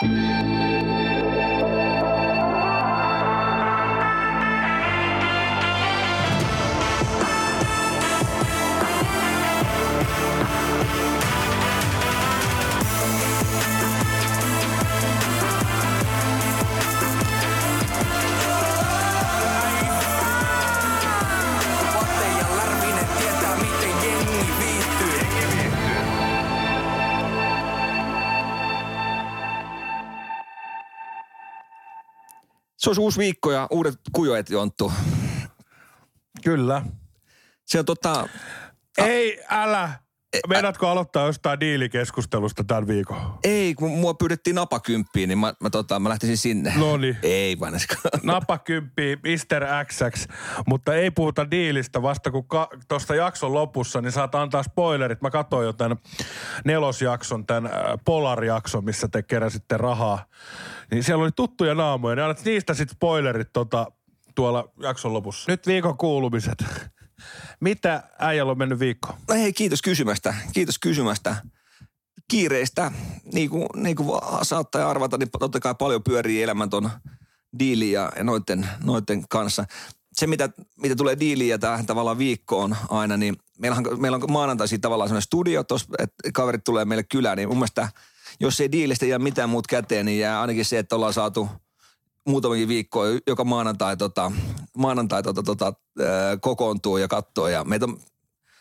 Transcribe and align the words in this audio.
Música 0.00 0.57
Se 32.78 32.90
olisi 32.90 33.00
uusi 33.00 33.18
viikko 33.18 33.52
ja 33.52 33.66
uudet 33.70 33.94
kujoet, 34.12 34.50
Jonttu. 34.50 34.92
Kyllä. 36.44 36.82
Se 37.66 37.78
on 37.78 37.84
tota, 37.84 38.28
Ei, 38.98 39.44
älä. 39.50 40.07
Meinaatko 40.48 40.88
aloittaa 40.88 41.26
jostain 41.26 41.60
diilikeskustelusta 41.60 42.64
tämän 42.64 42.86
viikon? 42.86 43.38
ei, 43.44 43.74
kun 43.74 43.90
mua 43.90 44.14
pyydettiin 44.14 44.56
napakymppiin, 44.56 45.28
niin 45.28 45.38
mä, 45.38 45.54
mä, 45.62 45.70
tota, 45.70 46.00
mä 46.00 46.08
lähtisin 46.08 46.36
sinne. 46.36 46.72
Noniin. 46.76 47.18
Ei 47.22 47.60
vaan. 47.60 47.74
Napa 48.22 48.58
kymppii 48.58 49.16
Mr. 49.16 49.84
XX, 49.84 50.28
mutta 50.66 50.94
ei 50.94 51.10
puhuta 51.10 51.50
diilistä 51.50 52.02
vasta 52.02 52.30
kun 52.30 52.48
ka- 52.48 52.68
tuosta 52.88 53.14
jakson 53.14 53.54
lopussa, 53.54 54.00
niin 54.00 54.12
saat 54.12 54.34
antaa 54.34 54.62
spoilerit. 54.62 55.22
Mä 55.22 55.30
katsoin 55.30 55.66
jo 55.66 55.72
tämän 55.72 55.98
nelosjakson, 56.64 57.46
tämän 57.46 57.70
Polar-jakson, 58.04 58.84
missä 58.84 59.08
te 59.08 59.22
keräsitte 59.22 59.76
rahaa. 59.76 60.24
Niin 60.90 61.04
siellä 61.04 61.22
oli 61.22 61.32
tuttuja 61.36 61.74
naamoja, 61.74 62.14
niin 62.16 62.22
annat 62.22 62.44
niistä 62.44 62.74
sitten 62.74 62.94
spoilerit 62.96 63.48
tota, 63.52 63.86
tuolla 64.34 64.68
jakson 64.82 65.12
lopussa. 65.12 65.52
Nyt 65.52 65.66
viikon 65.66 65.96
kuulumiset. 65.98 66.64
Mitä 67.60 68.02
äijällä 68.18 68.52
on 68.52 68.58
mennyt 68.58 68.78
viikko? 68.78 69.18
No 69.28 69.34
hei, 69.34 69.52
kiitos 69.52 69.82
kysymästä. 69.82 70.34
Kiitos 70.52 70.78
kysymästä. 70.78 71.36
Kiireistä, 72.30 72.92
niin 73.32 73.50
kuin, 73.50 73.68
niin 73.76 73.96
kuin 73.96 74.20
saattaa 74.42 74.90
arvata, 74.90 75.18
niin 75.18 75.28
totta 75.38 75.60
kai 75.60 75.74
paljon 75.78 76.02
pyörii 76.02 76.42
elämän 76.42 76.70
ton 76.70 76.90
diilin 77.58 77.92
ja, 77.92 78.12
noiden, 78.22 78.68
noiden 78.84 79.28
kanssa. 79.28 79.64
Se, 80.12 80.26
mitä, 80.26 80.48
mitä 80.76 80.96
tulee 80.96 81.20
diiliin 81.20 81.50
ja 81.50 81.58
tähän 81.58 81.86
tavallaan 81.86 82.18
viikkoon 82.18 82.76
aina, 82.88 83.16
niin 83.16 83.36
meillä 83.58 83.76
on, 83.76 84.00
meillä 84.00 84.16
on 84.16 84.32
maanantaisin 84.32 84.80
tavallaan 84.80 85.08
sellainen 85.08 85.22
studio, 85.22 85.64
tos, 85.64 85.86
että 85.98 86.32
kaverit 86.34 86.64
tulee 86.64 86.84
meille 86.84 87.02
kylään, 87.02 87.36
niin 87.36 87.48
mun 87.48 87.56
mielestä, 87.56 87.88
jos 88.40 88.60
ei 88.60 88.72
diilistä 88.72 89.06
jää 89.06 89.18
mitään 89.18 89.50
muut 89.50 89.66
käteen, 89.66 90.06
niin 90.06 90.18
jää 90.18 90.40
ainakin 90.40 90.64
se, 90.64 90.78
että 90.78 90.96
ollaan 90.96 91.12
saatu 91.12 91.48
muutamakin 92.28 92.68
viikkoa 92.68 93.04
joka 93.26 93.44
maanantai, 93.44 93.96
tota, 93.96 94.32
maanantai 94.76 95.22
tota, 95.22 95.42
tota, 95.42 95.72
kokoontuu 96.40 96.96
ja 96.96 97.08
katsoo. 97.08 97.48
Ja 97.48 97.64
meitä 97.64 97.86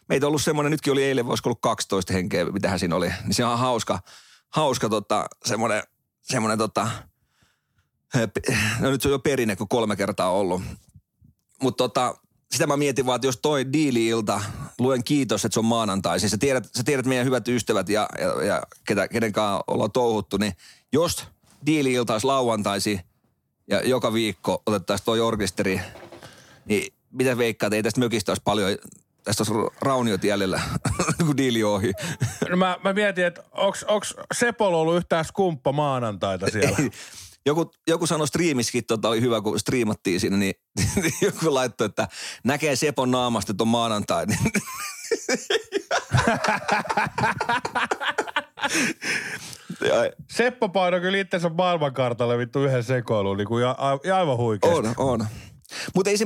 meitä 0.09 0.25
on 0.25 0.27
ollut 0.27 0.41
semmoinen, 0.41 0.71
nytkin 0.71 0.93
oli 0.93 1.03
eilen, 1.03 1.27
voisiko 1.27 1.49
ollut 1.49 1.61
12 1.61 2.13
henkeä, 2.13 2.45
mitähän 2.45 2.79
siinä 2.79 2.95
oli. 2.95 3.07
Niin 3.23 3.33
se 3.33 3.45
on 3.45 3.59
hauska, 3.59 3.99
hauska 4.49 4.89
tota, 4.89 5.25
semmoinen, 5.45 5.83
semmoinen 6.21 6.57
tota, 6.57 6.87
no 8.79 8.91
nyt 8.91 9.01
se 9.01 9.07
on 9.07 9.11
jo 9.11 9.19
perinne, 9.19 9.55
kun 9.55 9.67
kolme 9.67 9.95
kertaa 9.95 10.31
ollut. 10.31 10.61
Mutta 11.61 11.83
tota, 11.83 12.15
sitä 12.51 12.67
mä 12.67 12.77
mietin 12.77 13.05
vaan, 13.05 13.15
että 13.15 13.27
jos 13.27 13.39
toi 13.41 13.73
diili-ilta, 13.73 14.41
luen 14.79 15.03
kiitos, 15.03 15.45
että 15.45 15.53
se 15.53 15.59
on 15.59 15.65
maanantai. 15.65 16.19
Siis 16.19 16.31
sä 16.31 16.37
tiedät, 16.37 16.69
sä 16.77 16.83
tiedät 16.83 17.05
meidän 17.05 17.25
hyvät 17.25 17.47
ystävät 17.47 17.89
ja, 17.89 18.07
ja, 18.19 18.43
ja 18.43 18.63
ketä, 18.87 19.07
kenen 19.07 19.33
kanssa 19.33 19.63
ollaan 19.67 19.91
touhuttu, 19.91 20.37
niin 20.37 20.53
jos 20.93 21.25
diili-ilta 21.65 22.13
olisi 22.13 22.27
lauantaisi 22.27 22.99
ja 23.67 23.81
joka 23.87 24.13
viikko 24.13 24.63
otettaisiin 24.65 25.05
toi 25.05 25.19
orkesteri, 25.19 25.81
niin 26.65 26.93
mitä 27.11 27.37
veikkaat, 27.37 27.73
ei 27.73 27.83
tästä 27.83 27.99
mökistä 27.99 28.31
olisi 28.31 28.41
paljon, 28.43 28.77
tästä 29.23 29.43
olisi 29.43 29.75
rauniot 29.81 30.23
jäljellä, 30.23 30.61
kun 31.25 31.37
diili 31.37 31.63
ohi. 31.63 31.91
No 32.49 32.57
mä, 32.57 32.77
mä 32.83 32.93
mietin, 32.93 33.25
että 33.25 33.43
onks 33.51 34.15
Sepolla 34.33 34.77
ollut 34.77 34.97
yhtään 34.97 35.25
skumppa 35.25 35.71
maanantaita 35.71 36.47
siellä? 36.51 36.77
Ei. 36.79 36.89
Joku, 37.45 37.71
joku 37.87 38.07
sanoi 38.07 38.27
striimiskin, 38.27 38.85
tota 38.85 39.09
oli 39.09 39.21
hyvä, 39.21 39.41
kun 39.41 39.59
striimattiin 39.59 40.19
siinä, 40.19 40.37
niin, 40.37 40.53
niin 40.95 41.13
joku 41.21 41.53
laittoi, 41.53 41.85
että 41.85 42.07
näkee 42.43 42.75
Sepon 42.75 43.11
naamasta, 43.11 43.51
että 43.51 43.63
on 43.63 43.67
maanantai. 43.67 44.25
Ja 49.81 50.11
Seppo 50.31 50.69
painoi 50.69 51.01
kyllä 51.01 51.17
itsensä 51.17 51.49
maailmankartalle 51.49 52.37
vittu 52.37 52.63
yhden 52.63 52.83
sekoiluun, 52.83 53.37
niin 53.37 53.47
kuin 53.47 53.61
ja, 53.61 53.75
a, 53.77 53.99
aivan 54.15 54.37
huikeasti. 54.37 54.87
on, 54.87 54.93
on. 54.97 55.27
Mutta 55.95 56.09
ei 56.09 56.17
se, 56.17 56.25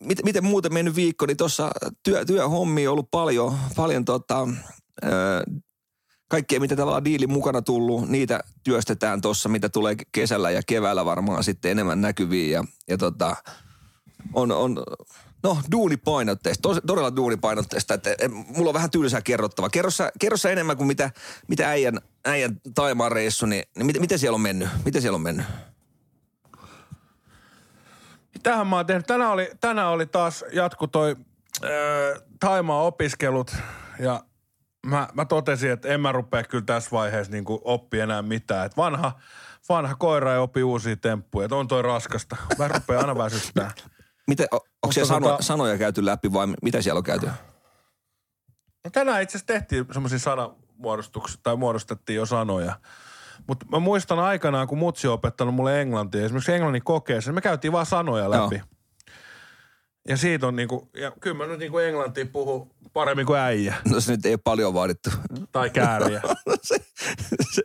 miten, 0.00 0.24
miten 0.24 0.44
muuten 0.44 0.74
mennyt 0.74 0.94
viikko, 0.96 1.26
niin 1.26 1.36
tuossa 1.36 1.70
työ, 2.02 2.24
työhommia 2.24 2.90
on 2.90 2.92
ollut 2.92 3.10
paljon, 3.10 3.54
paljon 3.76 4.04
tota, 4.04 4.48
ö, 5.04 5.08
kaikkea, 6.28 6.60
mitä 6.60 6.76
tavallaan 6.76 7.04
diilin 7.04 7.32
mukana 7.32 7.62
tullut, 7.62 8.08
niitä 8.08 8.40
työstetään 8.64 9.20
tuossa, 9.20 9.48
mitä 9.48 9.68
tulee 9.68 9.96
kesällä 10.12 10.50
ja 10.50 10.62
keväällä 10.66 11.04
varmaan 11.04 11.44
sitten 11.44 11.70
enemmän 11.70 12.00
näkyviin. 12.00 12.50
Ja, 12.50 12.64
ja 12.88 12.98
tota, 12.98 13.36
on, 14.34 14.52
on, 14.52 14.82
no 15.42 15.58
duunipainotteista, 15.72 16.62
tos, 16.62 16.80
todella 16.86 17.16
duunipainotteista, 17.16 17.94
että 17.94 18.10
että 18.10 18.28
mulla 18.28 18.70
on 18.70 18.74
vähän 18.74 18.90
tylsää 18.90 19.22
kerrottava. 19.22 19.68
Kerro 19.70 19.90
sä, 19.90 20.12
kerro 20.20 20.36
sä 20.36 20.50
enemmän 20.50 20.76
kuin 20.76 20.86
mitä, 20.86 21.10
mitä 21.48 21.70
äijän, 21.70 21.98
äijän 22.24 22.60
Taimaan 22.74 23.12
reissu, 23.12 23.46
niin, 23.46 23.64
niin 23.76 23.86
miten, 23.86 24.02
miten 24.02 24.18
siellä 24.18 24.34
on 24.34 24.40
mennyt? 24.40 24.68
Miten 24.84 25.02
siellä 25.02 25.16
on 25.16 25.22
mennyt? 25.22 25.46
Tähän 28.42 28.66
mä 28.66 28.76
oon 28.76 28.86
tehnyt. 28.86 29.06
Tänään 29.06 29.30
oli, 29.30 29.50
tänään 29.60 29.88
oli 29.88 30.06
taas 30.06 30.44
jatku 30.52 30.86
toi 30.86 31.16
äh, 31.64 31.70
Taimaa 32.40 32.82
opiskelut 32.82 33.56
ja 33.98 34.22
mä, 34.86 35.08
mä 35.14 35.24
totesin, 35.24 35.70
että 35.70 35.88
en 35.88 36.00
mä 36.00 36.12
rupea 36.12 36.44
kyllä 36.44 36.64
tässä 36.64 36.90
vaiheessa 36.92 37.32
niin 37.32 37.44
oppi 37.48 38.00
enää 38.00 38.22
mitään. 38.22 38.66
Et 38.66 38.76
vanha, 38.76 39.12
vanha 39.68 39.94
koira 39.94 40.32
ei 40.32 40.38
opi 40.38 40.62
uusia 40.62 40.96
temppuja, 40.96 41.44
että 41.44 41.56
on 41.56 41.68
toi 41.68 41.82
raskasta. 41.82 42.36
Mä 42.58 42.68
rupean 42.68 43.00
aina 43.00 43.18
väsyttää. 43.18 43.70
Miten, 44.28 44.46
o- 44.52 44.66
onko 44.82 44.92
siellä 44.92 45.08
sano, 45.08 45.36
tota- 45.36 45.42
sanoja 45.42 45.78
käyty 45.78 46.04
läpi 46.04 46.32
vai 46.32 46.46
mitä 46.62 46.82
siellä 46.82 46.98
on 46.98 47.04
käyty? 47.04 47.26
No 48.84 48.90
tänään 48.92 49.22
itse 49.22 49.38
asiassa 49.38 49.46
tehtiin 49.46 49.86
semmoisia 49.92 50.18
sanamuodostuksia, 50.18 51.40
tai 51.42 51.56
muodostettiin 51.56 52.16
jo 52.16 52.26
sanoja. 52.26 52.80
Mutta 53.46 53.66
mä 53.70 53.78
muistan 53.78 54.18
aikanaan, 54.18 54.68
kun 54.68 54.78
mutsi 54.78 55.08
on 55.08 55.14
opettanut 55.14 55.54
mulle 55.54 55.80
englantia, 55.82 56.24
esimerkiksi 56.24 56.52
englannin 56.52 56.84
kokeessa, 56.84 57.30
niin 57.30 57.34
me 57.34 57.40
käytiin 57.40 57.72
vaan 57.72 57.86
sanoja 57.86 58.30
läpi. 58.30 58.54
Joo. 58.54 58.64
Ja 60.08 60.16
siitä 60.16 60.46
on 60.46 60.56
niinku, 60.56 60.90
ja 60.96 61.12
kyllä 61.20 61.36
mä 61.36 61.46
nyt 61.46 61.58
niinku 61.58 61.78
englantia 61.78 62.26
puhu 62.26 62.74
paremmin 62.92 63.26
kuin 63.26 63.38
äijä 63.40 63.74
No 63.90 64.00
se 64.00 64.12
nyt 64.12 64.26
ei 64.26 64.32
ole 64.32 64.40
paljon 64.44 64.74
vaadittu. 64.74 65.10
tai 65.52 65.70
kääriä. 65.70 66.20
se, 66.62 66.76
se, 67.52 67.62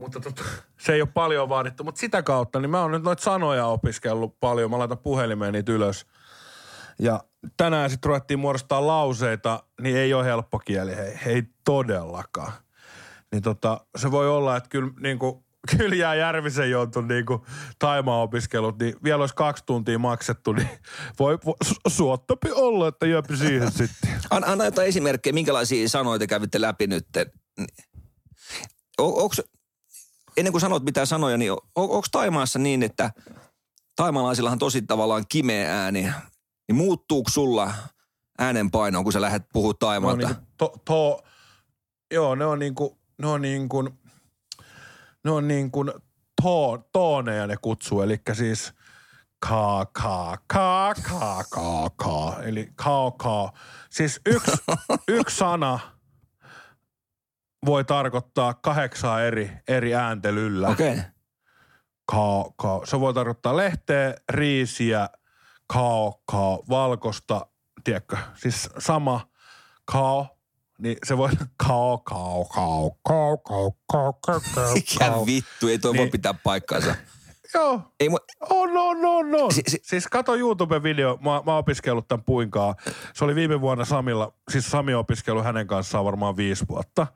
mutta 0.00 0.20
tota, 0.20 0.44
se 0.80 0.92
ei 0.92 1.00
ole 1.00 1.08
paljon 1.14 1.48
vaadittu. 1.48 1.84
Mutta 1.84 2.00
sitä 2.00 2.22
kautta, 2.22 2.60
niin 2.60 2.70
mä 2.70 2.82
oon 2.82 2.90
nyt 2.90 3.02
noita 3.02 3.22
sanoja 3.22 3.66
opiskellut 3.66 4.40
paljon. 4.40 4.70
Mä 4.70 4.78
laitan 4.78 4.98
puhelimeen 4.98 5.52
niitä 5.52 5.72
ylös. 5.72 6.06
Ja 6.98 7.24
tänään 7.56 7.90
sitten 7.90 8.08
ruvettiin 8.08 8.38
muodostaa 8.38 8.86
lauseita, 8.86 9.62
niin 9.80 9.96
ei 9.96 10.14
ole 10.14 10.24
helppo 10.24 10.58
kieli. 10.58 10.96
Hei, 10.96 11.18
ei 11.26 11.42
todellakaan. 11.64 12.52
Niin 13.32 13.42
tota, 13.42 13.80
se 13.98 14.10
voi 14.10 14.28
olla, 14.28 14.56
että 14.56 14.68
kyllä, 14.68 14.90
niin 15.00 15.18
kuin, 15.18 15.44
kyllä 15.76 15.94
jää 15.94 16.14
Järvisen 16.14 16.70
joutun 16.70 17.08
niin 17.08 17.26
kuin 17.26 17.42
Taimaa-opiskelut, 17.78 18.78
niin 18.78 18.94
vielä 19.04 19.22
olisi 19.22 19.34
kaksi 19.34 19.64
tuntia 19.66 19.98
maksettu, 19.98 20.52
niin 20.52 20.68
voi, 21.18 21.38
voi 21.44 21.54
su- 21.64 21.80
suottopi 21.88 22.50
olla, 22.52 22.88
että 22.88 23.06
jöpi 23.06 23.36
siihen 23.36 23.72
sitten. 23.72 24.10
anna, 24.30 24.52
anna 24.52 24.64
jotain 24.64 24.88
esimerkkejä, 24.88 25.32
minkälaisia 25.32 25.88
sanoja 25.88 26.18
te 26.18 26.26
kävitte 26.26 26.60
läpi 26.60 26.86
nyt. 26.86 27.06
Onko, 28.98 29.34
ennen 30.36 30.52
kuin 30.52 30.60
sanot 30.60 30.84
mitään 30.84 31.06
sanoja, 31.06 31.36
niin 31.36 31.52
on, 31.52 31.58
onko 31.74 32.06
Taimaassa 32.10 32.58
niin, 32.58 32.82
että 32.82 33.10
taimaalaisillahan 33.96 34.58
tosi 34.58 34.82
tavallaan 34.82 35.24
kimeä 35.28 35.82
ääni, 35.82 36.02
niin 36.68 36.76
muuttuuko 36.76 37.30
sulla 37.30 37.72
äänenpaino, 38.38 39.02
kun 39.02 39.12
sä 39.12 39.20
lähdet 39.20 39.42
puhua 39.52 39.70
Ne 39.70 39.72
on 39.72 39.78
Taimaalta? 39.78 40.26
niinku 40.26 40.42
to, 40.58 40.72
to, 40.84 41.22
joo, 42.10 42.34
ne 42.34 42.46
on 42.46 42.58
niinku, 42.58 42.98
ne 43.22 43.28
on 43.28 43.42
niinku, 43.42 43.82
ne 45.24 45.30
on 45.30 45.48
niinku 45.48 45.84
to, 46.42 46.88
tooneja 46.92 47.46
ne 47.46 47.56
kutsuu, 47.56 48.02
eli 48.02 48.20
siis 48.32 48.72
ka, 49.38 49.86
ka, 49.92 50.38
ka, 50.46 50.94
ka, 51.08 51.44
ka, 51.50 51.90
ka, 51.96 52.42
eli 52.42 52.68
ka, 52.74 53.10
ka. 53.16 53.52
Siis 53.90 54.20
yksi, 54.26 54.52
yksi 55.18 55.36
sana 55.36 55.78
voi 57.66 57.84
tarkoittaa 57.84 58.54
kahdeksaa 58.54 59.22
eri, 59.22 59.50
eri 59.68 59.94
ääntelyllä. 59.94 60.68
Okei. 60.68 60.98
Okay. 62.12 62.86
Se 62.86 63.00
voi 63.00 63.14
tarkoittaa 63.14 63.56
lehteä, 63.56 64.14
riisiä, 64.28 65.08
kao, 65.66 66.22
kao, 66.30 66.64
valkosta, 66.68 67.46
tiedätkö, 67.84 68.16
siis 68.34 68.68
sama 68.78 69.28
kao, 69.84 70.36
niin 70.78 70.96
se 71.06 71.16
voi 71.16 71.30
kao, 71.56 71.98
kao, 71.98 72.44
kao, 72.44 72.90
kao, 73.04 73.36
kao, 73.36 73.72
kao, 73.86 74.12
kao, 74.12 74.40
kao. 74.54 74.72
Mikä 74.74 75.12
vittu, 75.26 75.68
ei 75.68 75.78
toi 75.78 75.92
niin, 75.92 75.98
voi 75.98 76.10
pitää 76.10 76.34
paikkaansa. 76.34 76.94
Joo, 77.54 77.82
Ei 78.00 78.08
mu- 78.08 78.46
on, 78.50 78.70
on, 78.76 79.04
on, 79.04 79.34
on. 79.42 79.52
Si- 79.52 79.62
si- 79.68 79.80
Siis 79.82 80.08
kato 80.08 80.34
YouTube-video, 80.36 81.16
mä, 81.16 81.30
mä 81.30 81.52
oon 81.52 81.58
opiskellut 81.58 82.08
tämän 82.08 82.24
puinkaan. 82.24 82.74
Se 83.14 83.24
oli 83.24 83.34
viime 83.34 83.60
vuonna 83.60 83.84
Samilla, 83.84 84.32
siis 84.50 84.70
Sami 84.70 84.94
on 84.94 85.00
opiskellut 85.00 85.44
hänen 85.44 85.66
kanssaan 85.66 86.04
varmaan 86.04 86.36
viisi 86.36 86.64
vuotta. 86.68 87.06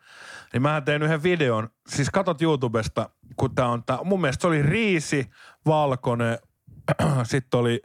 Niin 0.52 0.62
mä 0.62 0.80
tein 0.80 1.02
yhden 1.02 1.22
videon, 1.22 1.68
siis 1.88 2.10
katot 2.10 2.42
YouTubesta, 2.42 3.10
kun 3.36 3.54
tää 3.54 3.68
on 3.68 3.84
tää, 3.84 3.98
mun 4.04 4.20
mielestä 4.20 4.40
se 4.42 4.46
oli 4.46 4.62
riisi, 4.62 5.30
valkoinen, 5.66 6.38
sitten 7.22 7.60
oli 7.60 7.80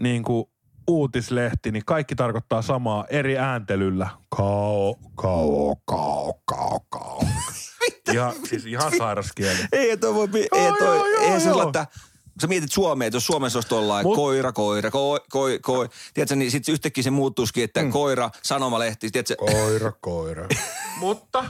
niinku 0.00 0.50
uutislehti, 0.88 1.72
niin 1.72 1.84
kaikki 1.84 2.14
tarkoittaa 2.14 2.62
samaa 2.62 3.04
eri 3.10 3.38
ääntelyllä. 3.38 4.08
Kao, 4.36 4.94
kao, 5.16 5.76
kao, 5.84 6.34
kao, 6.44 6.80
kao. 6.90 7.20
Ihan, 8.12 8.32
siis 8.44 8.66
ihan 8.66 8.92
sairas 8.98 9.32
kieli. 9.34 9.58
Ei 9.72 9.96
toi 9.96 10.14
voi, 10.14 10.28
ei 10.34 10.64
Joo, 10.64 10.76
toi, 10.78 10.96
joo, 10.96 11.06
joo, 11.06 11.34
ei 11.34 11.40
se 11.40 11.48
joo. 11.48 11.66
että 11.66 11.86
sä 12.40 12.46
mietit 12.46 12.72
Suomea, 12.72 13.06
että 13.06 13.16
jos 13.16 13.26
Suomessa 13.26 13.56
olisi 13.56 13.68
tuollainen 13.68 14.12
Mut- 14.12 14.16
koira, 14.16 14.52
koira, 14.52 14.90
koi, 14.90 15.20
koi, 15.30 15.58
koi. 15.62 15.88
Tiedätkö, 16.14 16.36
niin 16.36 16.50
sitten 16.50 16.72
yhtäkkiä 16.72 17.02
se 17.04 17.10
muuttuisikin, 17.10 17.64
että 17.64 17.82
mm. 17.82 17.90
koira, 17.90 18.30
sanomalehti, 18.42 19.10
tiedätkö, 19.10 19.36
Koira, 19.36 19.92
koira. 20.00 20.48
Mutta 21.00 21.44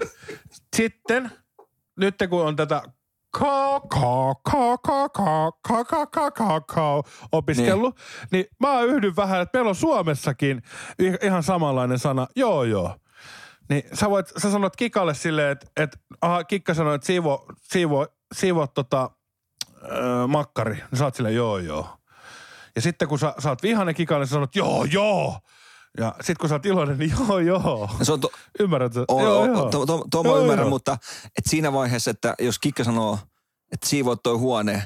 sitten, 0.76 1.30
nyt 1.96 2.14
kun 2.30 2.44
on 2.44 2.56
tätä 2.56 2.82
kakao, 3.38 4.34
opiskellut, 7.32 7.96
niin. 8.30 8.44
mä 8.60 8.80
yhdyn 8.80 9.16
vähän, 9.16 9.40
että 9.40 9.58
meillä 9.58 9.68
on 9.68 9.74
Suomessakin 9.74 10.62
ihan 11.22 11.42
samanlainen 11.42 11.98
sana, 11.98 12.26
joo 12.36 12.64
joo. 12.64 12.96
Niin 13.68 13.82
sä, 13.92 14.10
voit, 14.10 14.32
sä 14.36 14.50
sanot 14.50 14.76
Kikalle 14.76 15.14
silleen, 15.14 15.52
että 15.52 15.66
et, 15.76 16.00
aha, 16.20 16.44
Kikka 16.44 16.74
sanoi, 16.74 16.94
että 16.94 17.06
siivo, 17.06 17.46
siivo, 17.62 18.06
siivo 18.34 18.66
tota, 18.66 19.10
ö, 19.82 20.26
makkari. 20.26 20.74
Niin 20.74 20.98
sä 20.98 21.04
oot 21.04 21.14
silleen, 21.14 21.34
joo 21.34 21.58
joo. 21.58 21.88
Ja 22.76 22.82
sitten 22.82 23.08
kun 23.08 23.18
sä, 23.18 23.34
sä 23.38 23.48
oot 23.48 23.62
vihanen 23.62 23.94
Kikalle, 23.94 24.26
sä 24.26 24.30
sanot, 24.30 24.56
joo 24.56 24.84
joo. 24.84 25.38
Ja 25.98 26.14
sitten 26.16 26.36
kun 26.40 26.48
sä 26.48 26.54
oot 26.54 26.66
iloinen, 26.66 26.98
niin 26.98 27.14
joo 27.28 27.38
joo. 27.38 27.90
se 28.02 28.12
on 28.12 28.20
to, 28.20 28.30
Ymmärrätkö? 28.60 29.04
on, 29.08 29.24
joo, 29.24 29.46
joo. 29.46 29.70
to, 29.70 29.86
to, 29.86 30.04
to, 30.10 30.22
Joo, 30.24 30.40
ymmärrän, 30.40 30.64
joo. 30.64 30.70
mutta 30.70 30.92
että 31.24 31.50
siinä 31.50 31.72
vaiheessa, 31.72 32.10
että 32.10 32.34
jos 32.38 32.58
Kikka 32.58 32.84
sanoo, 32.84 33.18
että 33.72 33.88
siivoat 33.88 34.22
toi 34.22 34.36
huone, 34.36 34.82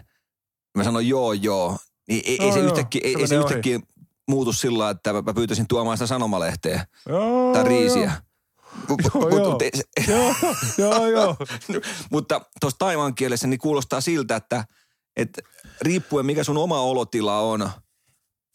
mä 0.76 0.84
sanon 0.84 1.08
joo 1.08 1.32
joo, 1.32 1.78
niin 2.08 2.22
ei, 2.26 2.36
ei 2.40 2.46
Joo, 2.46 2.52
se 2.52 2.58
joo. 2.58 2.66
yhtäkkiä, 2.68 3.00
ei, 3.04 3.12
Se 3.12 3.20
ei 3.20 3.26
se 3.26 3.34
yhtäkkiä 3.34 3.80
muutu 4.28 4.52
sillä 4.52 4.90
että 4.90 5.12
mä 5.12 5.34
pyytäisin 5.34 5.68
tuomaan 5.68 5.96
sitä 5.96 6.06
sanomalehteä 6.06 6.86
Joo, 7.08 7.52
tai 7.52 7.64
riisiä. 7.64 8.12
Joo, 10.78 11.04
ei. 11.04 11.12
Mutta 12.12 12.40
tuossa 12.60 12.78
taivan 12.78 13.14
kielessä 13.14 13.46
niin 13.46 13.60
kuulostaa 13.60 14.00
siltä, 14.00 14.36
että, 14.36 14.64
että 15.16 15.42
riippuen 15.80 16.26
mikä 16.26 16.44
sun 16.44 16.58
oma 16.58 16.80
olotila 16.80 17.40
on, 17.40 17.70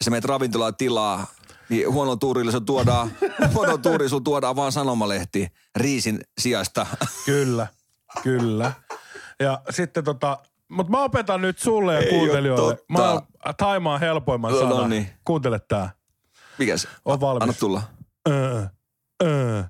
sä 0.04 0.10
menet 0.10 0.24
ravintolaan 0.24 0.76
tilaa, 0.76 1.26
niin 1.68 1.92
huono 1.92 2.16
tuurilla 2.16 2.52
sun 2.52 2.64
tuodaan, 2.66 3.10
huono 3.54 3.78
tuuri 3.78 4.08
sun 4.08 4.24
tuodaan 4.24 4.56
vaan 4.56 4.72
sanomalehti 4.72 5.48
riisin 5.76 6.20
sijasta. 6.40 6.86
Kyllä, 7.24 7.66
kyllä. 8.22 8.72
Ja 9.40 9.62
sitten 9.70 10.04
tota, 10.04 10.38
mutta 10.68 10.90
mä 10.90 11.02
opetan 11.02 11.40
nyt 11.40 11.58
sulle 11.58 11.94
ja 11.94 12.00
Ei 12.00 12.10
kuuntelijoille. 12.10 12.78
Mä. 12.88 12.98
Taimaan 13.56 14.00
helpoimman 14.00 14.52
No, 14.52 14.60
no 14.62 14.68
sanan. 14.74 14.90
niin. 14.90 15.10
Kuuntele 15.24 15.58
tää. 15.58 15.90
Mikäs? 16.58 16.88
On 17.04 17.20
valmis. 17.20 17.42
Anna 17.42 17.54
tulla. 17.60 17.82
Öö, 18.28 18.66
öö, 19.22 19.62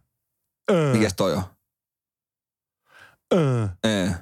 öö, 0.71 0.93
Mikäs 0.93 1.15
toi 1.15 1.33
on? 1.33 1.43
öö, 3.35 3.67
Ee. 3.85 4.15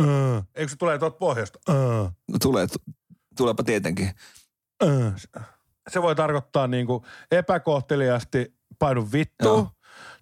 öö. 0.00 0.40
Eikö 0.54 0.70
se 0.70 0.76
tulee 0.76 0.98
tuolta 0.98 1.16
pohjasta? 1.16 1.58
Öö, 1.68 2.02
No 2.28 2.38
tulee, 2.42 2.66
tu- 2.66 2.94
tuleepa 3.36 3.62
tietenkin. 3.62 4.10
öö. 4.82 5.10
Se 5.88 6.02
voi 6.02 6.14
tarkoittaa 6.16 6.66
niinku 6.66 7.04
epäkohteliasti 7.30 8.54
painu 8.78 9.08
vittu. 9.12 9.48
Joo. 9.48 9.68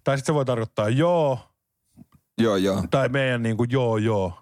Tai 0.03 0.17
sitten 0.17 0.33
se 0.33 0.33
voi 0.33 0.45
tarkoittaa 0.45 0.89
joo. 0.89 1.39
Joo, 2.41 2.55
joo. 2.55 2.83
Tai 2.91 3.09
meidän 3.09 3.43
niinku 3.43 3.63
joo 3.69 3.97
joo. 3.97 4.33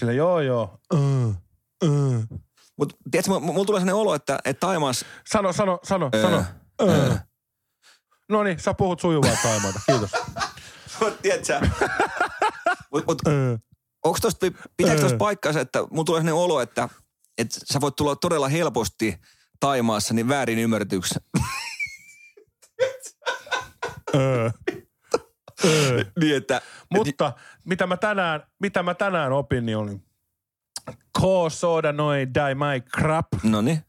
Sillä 0.00 0.12
joo 0.12 0.40
joo. 0.40 0.78
Öö, 0.94 1.00
öö. 1.84 2.20
Mutta 2.78 2.96
tiedätkö, 3.10 3.38
mulla 3.40 3.64
tulee 3.64 3.80
sellainen 3.80 3.94
olo, 3.94 4.14
että, 4.14 4.38
että 4.44 4.66
Taimaassa... 4.66 5.06
Sano, 5.30 5.52
sano, 5.52 5.78
sano, 5.82 6.10
Öö, 6.14 6.22
sano. 6.22 6.44
öö. 6.82 6.88
Öö. 6.88 7.16
No 8.28 8.42
niin, 8.42 8.60
sä 8.60 8.74
puhut 8.74 9.00
sujuvaa 9.00 9.36
taimaata. 9.42 9.80
Kiitos. 9.86 10.10
Tiedätkö? 11.22 11.60
mut, 12.92 13.06
mut, 13.06 13.18
Öö. 13.28 13.56
onko 14.04 14.18
tosta, 14.22 14.46
pitääkö 14.76 15.00
tosta 15.00 15.14
Öö. 15.14 15.18
paikkansa, 15.18 15.60
että 15.60 15.78
mulla 15.90 16.04
tulee 16.04 16.20
sellainen 16.20 16.44
olo, 16.44 16.60
että, 16.60 16.88
että 17.38 17.60
sä 17.72 17.80
voit 17.80 17.96
tulla 17.96 18.16
todella 18.16 18.48
helposti 18.48 19.20
Taimaassa 19.60 20.14
niin 20.14 20.28
väärin 20.28 20.58
ymmärretyksi. 20.58 21.14
Öö. 24.14 24.50
Öö. 25.64 26.04
niin, 26.20 26.36
että... 26.36 26.62
Mutta 26.94 27.32
mitä 27.64 27.86
mä 27.86 27.96
tänään, 27.96 28.42
mitä 28.60 28.82
mä 28.82 28.94
tänään 28.94 29.32
opin, 29.32 29.66
niin 29.66 29.76
on 29.76 30.00
K 31.18 31.20
soda 31.48 31.92
noi 31.92 32.26
die 32.34 32.54
my 32.54 32.80
crap. 32.96 33.26
No 33.42 33.60
niin. 33.60 33.84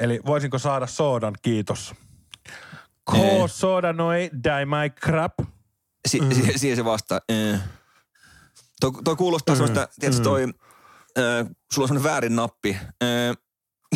Eli 0.00 0.20
voisinko 0.26 0.58
saada 0.58 0.86
soodan, 0.86 1.34
kiitos. 1.42 1.94
K 3.10 3.14
Ei. 3.14 3.48
soda 3.48 3.92
noi 3.92 4.30
die 4.44 4.64
my 4.64 4.90
crap. 5.04 5.32
Si- 6.08 6.20
Mm. 6.20 6.32
si- 6.32 6.58
siihen 6.58 6.76
se 6.76 6.84
vastaa. 6.84 7.20
Ee. 7.28 7.58
Toi, 8.80 8.90
toi 9.04 9.16
kuulostaa 9.16 9.54
Mm. 9.54 9.56
semmoista, 9.58 9.88
tiedätkö 10.00 10.24
toi, 10.24 10.42
ö, 11.18 11.44
sulla 11.72 11.84
on 11.84 11.88
semmoinen 11.88 12.02
väärin 12.02 12.36
nappi. 12.36 12.76
Ö, 13.04 13.06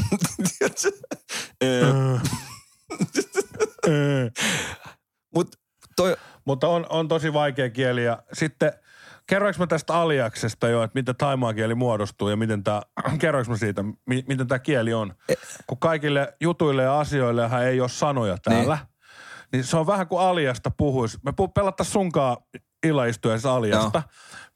tiedätkö? 0.01 0.29
Ö, 0.31 0.35
Öö. 0.35 0.47
Öö. 0.47 0.50
Mut 5.35 5.49
toi, 5.97 6.17
Mutta 6.45 6.69
on, 6.69 6.87
on 6.89 7.09
tosi 7.09 7.33
vaikea 7.33 7.71
kieli. 7.71 8.05
Ja 8.05 8.23
sitten 8.33 8.73
kerroinko 9.27 9.59
mä 9.59 9.67
tästä 9.67 9.95
aliaksesta 9.95 10.69
jo, 10.69 10.83
että 10.83 10.99
miten 10.99 11.17
taimaa 11.17 11.55
kieli 11.55 11.75
muodostuu 11.75 12.29
ja 12.29 12.37
miten 12.37 12.65
tämä, 12.65 12.83
kerroinko 13.21 13.51
mä 13.51 13.57
siitä, 13.57 13.83
mi, 13.83 14.25
miten 14.29 14.47
tämä 14.47 14.59
kieli 14.59 14.93
on. 14.95 15.15
Kun 15.67 15.79
kaikille 15.79 16.35
jutuille 16.41 16.83
ja 16.83 17.01
asioille 17.01 17.51
ei 17.69 17.81
ole 17.81 17.89
sanoja 17.89 18.37
täällä, 18.45 18.75
niin, 18.75 18.89
niin 19.53 19.65
se 19.65 19.77
on 19.77 19.87
vähän 19.87 20.07
kuin 20.07 20.23
aliasta 20.23 20.71
puhuisi. 20.71 21.19
Me 21.25 21.33
pelattaisiin 21.55 21.93
sunkaan 21.93 22.37
illaistuessa 22.87 23.55
aliasta. 23.55 24.03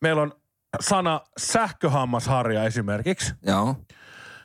Meillä 0.00 0.22
on 0.22 0.32
sana 0.80 1.20
sähköhammasharja 1.38 2.64
esimerkiksi. 2.64 3.34
joo. 3.42 3.76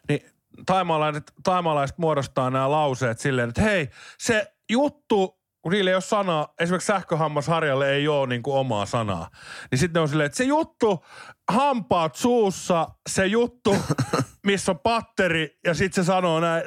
Niin 0.09 0.31
taimaalaiset, 0.65 1.31
taimaalaiset 1.43 1.97
muodostaa 1.97 2.49
nämä 2.49 2.71
lauseet 2.71 3.19
silleen, 3.19 3.49
että 3.49 3.61
hei, 3.61 3.89
se 4.17 4.53
juttu, 4.69 5.38
kun 5.61 5.71
niillä 5.71 5.89
ei 5.89 5.95
ole 5.95 6.01
sanaa, 6.01 6.53
esimerkiksi 6.59 6.87
sähköhammasharjalle 6.87 7.91
ei 7.91 8.07
ole 8.07 8.27
niin 8.27 8.43
kuin 8.43 8.57
omaa 8.57 8.85
sanaa. 8.85 9.29
Niin 9.71 9.79
sitten 9.79 10.01
on 10.01 10.09
silleen, 10.09 10.25
että 10.25 10.37
se 10.37 10.43
juttu, 10.43 11.05
hampaat 11.51 12.15
suussa, 12.15 12.87
se 13.09 13.25
juttu, 13.25 13.75
missä 14.45 14.71
on 14.71 14.79
patteri, 14.79 15.57
ja 15.65 15.73
sitten 15.73 16.03
se 16.03 16.07
sanoo 16.07 16.39
näin, 16.39 16.63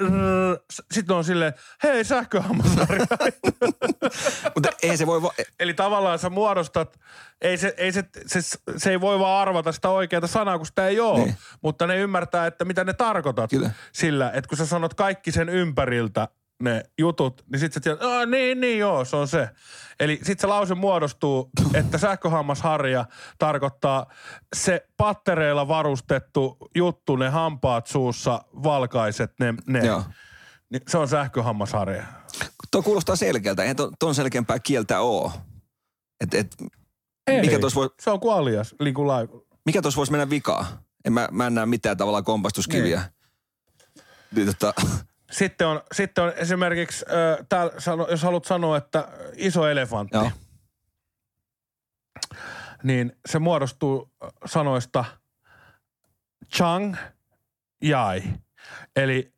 sitten 0.93 1.17
on 1.17 1.25
silleen, 1.25 1.53
hei 1.83 2.05
sähköhammasharja. 2.05 3.07
Mutta 4.55 4.69
ei 4.83 4.97
se 4.97 5.07
voi, 5.07 5.23
va- 5.23 5.33
Eli 5.61 5.75
tavallaan 5.75 6.19
sä 6.19 6.31
muodostat, 6.31 7.01
ei 7.41 7.57
se, 7.57 7.75
ei 7.77 7.93
se, 7.93 8.05
se, 8.27 8.41
se 8.77 8.91
ei 8.91 9.01
voi 9.01 9.19
vaan 9.19 9.43
arvata 9.43 9.73
sitä 9.73 9.89
oikeaa 9.89 10.27
sanaa, 10.27 10.57
kun 10.59 10.67
sitä 10.67 10.89
ei 10.89 11.01
ole. 11.01 11.19
Niin. 11.19 11.37
Mutta 11.63 11.87
ne 11.87 11.97
ymmärtää, 11.97 12.47
että 12.47 12.65
mitä 12.65 12.85
ne 12.85 12.93
tarkoitat 12.93 13.51
Kyllä. 13.51 13.71
sillä, 13.93 14.31
että 14.31 14.49
kun 14.49 14.59
sä 14.59 14.67
sanot 14.67 14.95
kaikki 14.95 15.33
sen 15.33 15.49
ympäriltä 15.49 16.29
ne 16.63 16.83
jutut, 16.99 17.45
niin 17.53 17.61
sit 17.61 17.73
sä 17.73 17.81
tiedät, 17.81 18.01
niin, 18.31 18.61
niin 18.61 18.79
joo, 18.79 19.05
se 19.05 19.17
on 19.17 19.29
se. 19.29 19.49
Eli 20.01 20.21
sit 20.23 20.41
se 20.41 20.47
lause 20.47 20.75
muodostuu, 20.75 21.51
että 21.75 21.99
sähköhammasharja 21.99 23.05
tarkoittaa 23.39 24.07
se 24.57 24.87
pattereilla 24.97 25.69
varustettu 25.69 26.57
juttu, 26.75 27.17
ne 27.17 27.29
hampaat 27.29 27.87
suussa, 27.87 28.45
valkaiset, 28.63 29.33
ne, 29.41 29.55
ne. 29.67 29.87
Joo. 29.87 30.05
Niin 30.71 30.83
se 30.89 30.99
on 30.99 31.09
sähköhammasharja. 31.09 32.05
Tuo 32.71 32.83
kuulostaa 32.83 33.17
selkeältä. 33.17 33.63
Eihän 33.63 33.77
ton, 33.77 33.93
ton 33.99 34.15
selkeämpää 34.15 34.59
kieltä 34.59 35.01
oo. 35.01 35.33
Et, 36.21 36.35
et, 36.35 36.57
Ei, 37.27 37.41
mikä 37.41 37.59
tuossa 37.59 37.81
voi, 37.81 37.91
Se 38.01 38.11
on 38.11 38.21
kuin 38.21 38.35
alias, 38.35 38.75
niin 38.85 38.95
kuin 38.95 39.09
live. 39.09 39.43
mikä 39.67 39.83
tos 39.83 39.97
voisi 39.97 40.13
mennä 40.13 40.31
vikaan? 40.31 40.67
En 41.05 41.13
mä, 41.13 41.29
mä 41.33 41.47
en 41.47 41.55
näe 41.55 41.67
mitään 41.67 41.97
tavallaan 41.97 42.25
kompastuskiviä. 42.25 43.03
Niin. 44.35 44.47
Tota, 44.47 44.75
Sitten 45.33 45.67
on, 45.67 45.81
sitten 45.93 46.25
on 46.25 46.33
esimerkiksi, 46.37 47.05
äh, 47.09 47.47
täällä, 47.49 47.73
sano, 47.81 48.07
jos 48.11 48.23
haluat 48.23 48.45
sanoa, 48.45 48.77
että 48.77 49.09
iso 49.37 49.69
elefantti, 49.69 50.17
joo. 50.17 50.31
niin 52.83 53.13
se 53.27 53.39
muodostuu 53.39 54.13
sanoista 54.47 55.05
chang, 56.55 56.97
jai. 57.83 58.23
Eli 58.97 59.35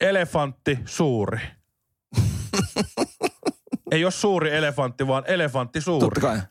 elefantti, 0.00 0.78
suuri. 0.84 1.40
Ei 3.92 4.04
ole 4.04 4.12
suuri 4.12 4.56
elefantti, 4.56 5.06
vaan 5.06 5.24
elefantti 5.26 5.80
suuri. 5.80 6.06
Totta 6.06 6.20
kai. 6.20 6.42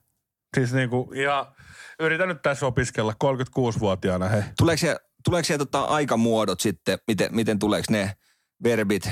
Siis 0.57 0.74
niinku, 0.74 1.12
ja 1.15 1.53
yritän 2.00 2.27
nyt 2.27 2.41
tässä 2.41 2.65
opiskella 2.65 3.13
36-vuotiaana, 3.24 4.27
hei. 4.27 4.43
Tuleeko 4.57 4.77
siellä, 4.77 5.00
tuleeko 5.24 5.45
siellä 5.45 5.65
tota 5.65 5.83
aikamuodot 5.83 6.60
sitten, 6.60 7.00
miten, 7.07 7.36
miten 7.36 7.60
tuleeko 7.60 7.86
ne 7.89 8.15
verbit, 8.63 9.09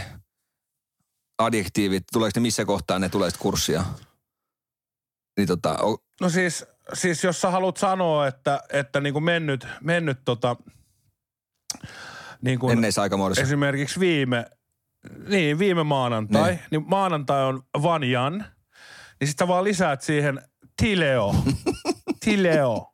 adjektiivit, 1.37 2.03
tuleeko 2.13 2.31
ne 2.35 2.41
missä 2.41 2.65
kohtaa 2.65 2.99
ne 2.99 3.09
tulee 3.09 3.29
kurssia? 3.39 3.83
Niin 5.37 5.47
tota, 5.47 5.77
o, 5.83 5.97
No 6.21 6.29
siis, 6.29 6.65
siis 6.93 7.23
jos 7.23 7.41
sä 7.41 7.51
haluat 7.51 7.77
sanoa, 7.77 8.27
että, 8.27 8.61
että 8.73 8.99
niinku 9.01 9.19
mennyt, 9.19 9.67
mennyt 9.81 10.19
tota, 10.25 10.55
niin 12.41 12.59
kuin 12.59 12.71
enneissä 12.71 13.01
aikamuodossa. 13.01 13.41
esimerkiksi 13.43 13.99
viime, 13.99 14.45
niin 15.27 15.59
viime 15.59 15.83
maanantai, 15.83 16.43
Niin. 16.51 16.55
niin, 16.55 16.67
niin 16.71 16.89
maanantai 16.89 17.43
on 17.45 17.63
Vanjan, 17.83 18.45
niin 19.19 19.27
sitten 19.27 19.47
vaan 19.47 19.63
lisäät 19.63 20.01
siihen 20.01 20.41
Tileo. 20.81 21.35
Tileo. 22.25 22.93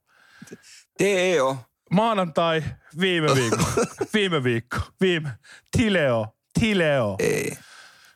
TEO. 0.97 1.57
Maanantai, 1.91 2.63
viime 3.00 3.35
viikko, 3.35 3.63
viime 4.13 4.43
viikko, 4.43 4.77
viime, 5.01 5.31
Tileo, 5.77 6.35
Tileo. 6.59 7.15
Ei. 7.19 7.57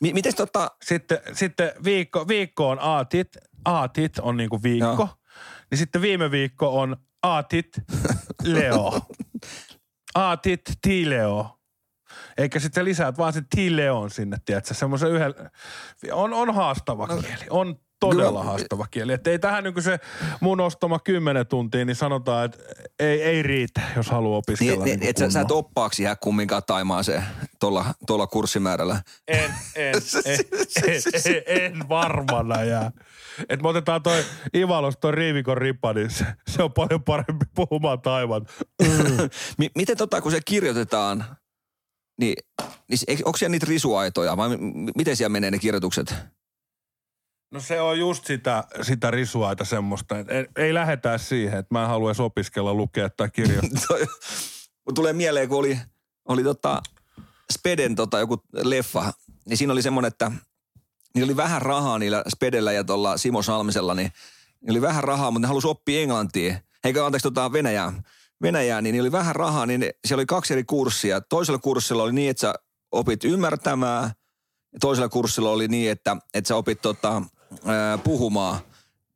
Mi- 0.02 0.14
miten 0.14 0.36
tota, 0.36 0.72
Sitten, 0.86 1.20
sitten 1.34 1.72
viikko, 1.84 2.28
viikko 2.28 2.70
on 2.70 2.78
aatit, 2.82 3.28
aatit 3.66 4.20
on 4.20 4.38
niinku 4.38 4.64
viikko. 4.64 4.86
Joo. 4.88 5.10
Niin 5.72 5.80
sitten 5.80 6.02
viime 6.02 6.32
viikko 6.32 6.80
on 6.80 6.98
aatit, 7.24 7.70
Leo. 8.44 9.02
aatit, 10.16 10.62
Tileo. 10.82 11.56
Eikä 12.38 12.60
sitten 12.60 12.86
lisäät 12.86 13.18
vaan 13.18 13.34
sen 13.34 13.46
Tileon 13.56 14.10
sinne, 14.10 14.38
tiedätkö, 14.46 14.74
semmoisen 14.74 15.12
yhden, 15.12 15.34
on, 16.12 16.34
on 16.34 16.56
haastava 16.56 17.08
kieli, 17.08 17.46
on 17.50 17.80
todella 18.00 18.44
haastava 18.44 18.88
kieli. 18.92 19.14
Että 19.14 19.30
ei 19.30 19.40
tähän 19.40 19.64
niin 19.64 19.84
se 19.84 20.00
mun 20.42 20.62
ostama 20.62 21.00
10 21.00 21.48
tuntia, 21.48 21.86
niin 21.86 21.96
sanotaan, 21.96 22.46
että 22.46 22.58
ei, 23.00 23.22
ei 23.22 23.44
riitä, 23.44 23.82
jos 23.96 24.10
haluaa 24.10 24.38
opiskella. 24.38 24.86
niin, 24.86 25.00
niin, 25.00 25.10
et 25.10 25.18
sä, 25.18 25.30
sä 25.30 25.42
et 25.42 25.52
oppaaksi 25.52 26.04
jää 26.04 26.16
kumminkaan 26.16 26.64
taimaan 26.68 27.04
se 27.04 27.24
tuolla, 27.60 27.86
tuolla 28.08 28.28
kurssimäärällä. 28.28 29.02
En, 29.28 29.54
en, 29.76 29.96
en, 30.26 30.40
en, 30.88 31.02
en, 31.26 31.64
en 31.64 31.90
varmana 31.90 32.64
jää. 32.64 32.92
Et 33.50 33.62
me 33.62 33.70
otetaan 33.70 34.04
toi 34.04 34.24
Ivalos, 34.56 34.98
toi 34.98 35.12
Riivikon 35.12 35.58
ripa, 35.58 35.94
niin 35.94 36.10
se, 36.10 36.26
se 36.48 36.64
on 36.64 36.74
paljon 36.74 37.04
parempi 37.04 37.46
puhumaan 37.56 38.02
taivan. 38.02 38.46
Mi- 39.58 39.72
miten 39.76 39.98
tota, 39.98 40.22
kun 40.22 40.32
se 40.32 40.40
kirjoitetaan, 40.46 41.26
niin, 42.20 42.36
niin 42.90 43.00
onko 43.26 43.38
siellä 43.38 43.52
niitä 43.52 43.66
risuaitoja 43.70 44.38
vai 44.38 44.50
miten 44.96 45.16
siellä 45.16 45.30
menee 45.30 45.52
ne 45.52 45.60
kirjoitukset? 45.60 46.16
No 47.52 47.60
se 47.60 47.82
on 47.82 48.00
just 48.00 48.26
sitä, 48.26 48.64
sitä 48.82 49.12
risuaita 49.12 49.66
semmoista, 49.66 50.16
ei, 50.18 50.48
ei 50.56 50.74
lähetää 50.74 51.18
siihen, 51.18 51.60
että 51.60 51.76
mä 51.76 51.82
en 51.82 51.90
halua 51.90 52.10
edes 52.10 52.20
opiskella, 52.20 52.74
lukea 52.74 53.10
tai 53.10 53.30
kirjoittaa. 53.30 53.98
Tulee 54.96 55.14
mieleen, 55.14 55.50
kun 55.50 55.58
oli, 55.58 55.80
oli 56.26 56.44
tota 56.44 56.82
Speden 57.54 57.96
tota 57.96 58.20
joku 58.20 58.44
leffa, 58.54 59.14
niin 59.46 59.58
siinä 59.58 59.74
oli 59.74 59.82
semmoinen, 59.82 60.08
että 60.08 60.32
niillä 61.16 61.30
oli 61.30 61.38
vähän 61.38 61.62
rahaa 61.62 62.00
niillä 62.00 62.24
Spedellä 62.30 62.72
ja 62.72 62.84
tuolla 62.84 63.18
Simo 63.18 63.42
Salmisella, 63.42 63.94
niin 63.94 64.12
niillä 64.62 64.78
oli 64.78 64.88
vähän 64.88 65.04
rahaa, 65.04 65.32
mutta 65.32 65.42
ne 65.42 65.48
halusi 65.48 65.68
oppia 65.68 66.02
englantia. 66.02 66.60
Eikä 66.84 67.06
anteeksi 67.06 67.24
tota 67.24 67.52
Venäjää. 67.52 67.94
Venäjää, 68.42 68.82
niin 68.82 69.02
oli 69.02 69.12
vähän 69.12 69.36
rahaa, 69.36 69.66
niin 69.66 69.86
siellä 70.06 70.20
oli 70.20 70.26
kaksi 70.26 70.54
eri 70.54 70.64
kurssia. 70.64 71.22
Toisella 71.22 71.60
kurssilla 71.60 72.04
oli 72.04 72.14
niin, 72.14 72.30
että 72.30 72.42
sä 72.42 72.54
opit 72.92 73.24
ymmärtämään, 73.24 74.12
toisella 74.82 75.10
kurssilla 75.10 75.50
oli 75.50 75.68
niin, 75.68 75.92
että, 75.92 76.18
että 76.34 76.48
sä 76.48 76.56
opit 76.56 76.82
tota, 76.82 77.22
ää, 77.66 77.98
puhumaan. 77.98 78.60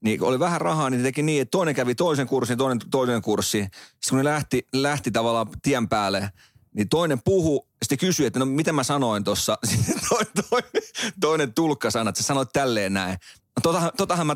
Niin 0.02 0.24
oli 0.24 0.40
vähän 0.40 0.62
rahaa, 0.62 0.90
niin 0.90 1.04
teki 1.04 1.22
niin, 1.22 1.42
että 1.42 1.52
toinen 1.52 1.76
kävi 1.76 1.96
toisen 1.96 2.28
kurssin, 2.28 2.58
toinen 2.58 2.80
toisen 2.92 3.22
kurssi. 3.22 3.58
Sitten 3.58 4.10
kun 4.10 4.18
ne 4.18 4.24
lähti, 4.24 4.68
lähti 4.74 5.12
tavallaan 5.12 5.48
tien 5.62 5.90
päälle, 5.90 6.30
niin 6.76 6.90
toinen 6.90 7.20
puhu, 7.26 7.68
sitten 7.84 7.98
kysyi, 7.98 8.26
että 8.26 8.40
no 8.40 8.46
miten 8.46 8.76
mä 8.76 8.84
sanoin 8.84 9.24
tuossa. 9.24 9.58
Sitten 9.76 10.02
toinen, 10.50 10.84
toinen, 11.22 11.54
tulkka 11.54 11.92
sanoi, 11.92 12.10
että 12.10 12.22
sä 12.22 12.28
sanoit 12.28 12.50
tälleen 12.54 12.94
näin. 12.94 13.18
No 13.56 13.62
totahan, 13.64 13.92
totahan, 13.98 14.28
mä, 14.28 14.36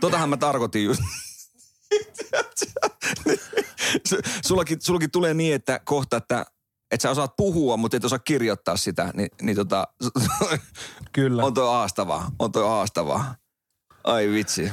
totahan 0.00 0.28
mä 0.28 0.36
tarkoitin 0.36 0.84
just. 0.84 1.02
Su- 4.08 4.22
sullakin, 4.46 4.80
sullakin 4.80 5.10
tulee 5.10 5.34
niin, 5.34 5.54
että 5.54 5.80
kohta, 5.84 6.16
että, 6.16 6.46
että 6.92 7.02
sä 7.02 7.10
osaat 7.10 7.36
puhua, 7.36 7.76
mutta 7.76 7.96
et 7.96 8.04
osaa 8.04 8.18
kirjoittaa 8.18 8.76
sitä, 8.76 9.10
niin, 9.14 9.28
niin 9.42 9.56
tota, 9.56 9.88
Kyllä. 11.12 11.44
on 11.44 11.54
toi 11.54 11.66
haastavaa, 11.68 12.30
on 12.38 12.52
toi 12.52 12.68
haastavaa. 12.68 13.34
Ai 14.04 14.28
vitsi. 14.28 14.72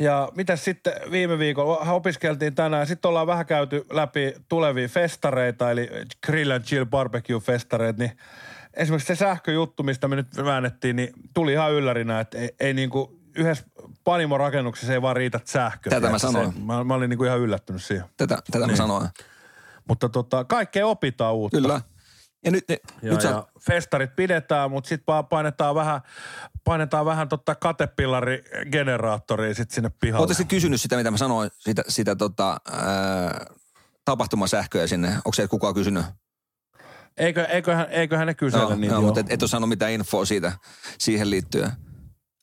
Ja 0.00 0.28
mitä 0.36 0.56
sitten 0.56 0.92
viime 1.10 1.38
viikolla 1.38 1.76
opiskeltiin 1.92 2.54
tänään, 2.54 2.86
sitten 2.86 3.08
ollaan 3.08 3.26
vähän 3.26 3.46
käyty 3.46 3.86
läpi 3.90 4.34
tulevia 4.48 4.88
festareita, 4.88 5.70
eli 5.70 5.90
Grill 6.26 6.50
and 6.50 6.64
Chill 6.64 6.84
Barbecue 6.86 7.40
festareita, 7.40 7.98
niin 7.98 8.12
esimerkiksi 8.74 9.06
se 9.06 9.18
sähköjuttu, 9.18 9.82
mistä 9.82 10.08
me 10.08 10.16
nyt 10.16 10.26
väännettiin, 10.44 10.96
niin 10.96 11.12
tuli 11.34 11.52
ihan 11.52 11.72
yllärinä, 11.72 12.20
että 12.20 12.38
ei, 12.38 12.50
ei 12.60 12.74
niinku 12.74 13.20
yhdessä 13.36 13.64
panimorakennuksessa 14.04 14.92
ei 14.92 15.02
vaan 15.02 15.16
riitä 15.16 15.40
sähköä. 15.44 15.90
Tätä 15.90 16.10
mä 16.10 16.18
sanoin. 16.18 16.52
Se, 16.52 16.58
mä, 16.58 16.84
mä 16.84 16.94
olin 16.94 17.10
niinku 17.10 17.24
ihan 17.24 17.38
yllättynyt 17.40 17.82
siihen. 17.84 18.04
Tätä, 18.16 18.34
tätä 18.36 18.42
niin. 18.52 18.60
mä 18.60 18.66
Niin. 18.66 18.76
sanoin. 18.76 19.08
Mutta 19.88 20.08
tota, 20.08 20.44
kaikkea 20.44 20.86
opitaan 20.86 21.34
uutta. 21.34 21.56
Kyllä. 21.56 21.80
Ja 22.44 22.50
nyt, 22.50 22.64
ne, 22.68 22.78
Ja, 23.02 23.12
nyt 23.12 23.20
sä, 23.20 23.28
ja 23.28 23.46
festarit 23.60 24.16
pidetään, 24.16 24.70
mutta 24.70 24.88
sitten 24.88 25.04
vaan 25.06 25.26
painetaan 25.26 25.74
vähän, 25.74 26.00
painetaan 26.64 27.06
vähän 27.06 27.28
totta 27.28 27.54
katepillarigeneraattoria 27.54 29.54
sitten 29.54 29.74
sinne 29.74 29.90
pihalle. 30.00 30.26
Oletko 30.26 30.44
kysynyt 30.48 30.80
sitä, 30.80 30.96
mitä 30.96 31.10
mä 31.10 31.16
sanoin, 31.16 31.50
sitä, 31.58 31.82
sitä 31.88 32.16
tota, 32.16 32.56
ää, 32.72 33.46
tapahtumasähköä 34.04 34.86
sinne? 34.86 35.08
Onko 35.08 35.32
se 35.32 35.48
kukaan 35.48 35.74
kysynyt? 35.74 36.04
Eikö, 37.16 37.44
eiköhän, 37.44 37.86
eiköhän 37.90 38.26
ne 38.26 38.34
kysellä 38.34 38.64
Joo, 38.64 38.74
niitä 38.74 38.94
joo, 38.94 39.00
jo. 39.00 39.06
mutta 39.06 39.20
et, 39.20 39.26
et 39.30 39.42
ole 39.42 39.48
sanonut 39.48 39.68
mitään 39.68 39.92
infoa 39.92 40.24
siitä, 40.24 40.52
siihen 40.98 41.30
liittyen. 41.30 41.70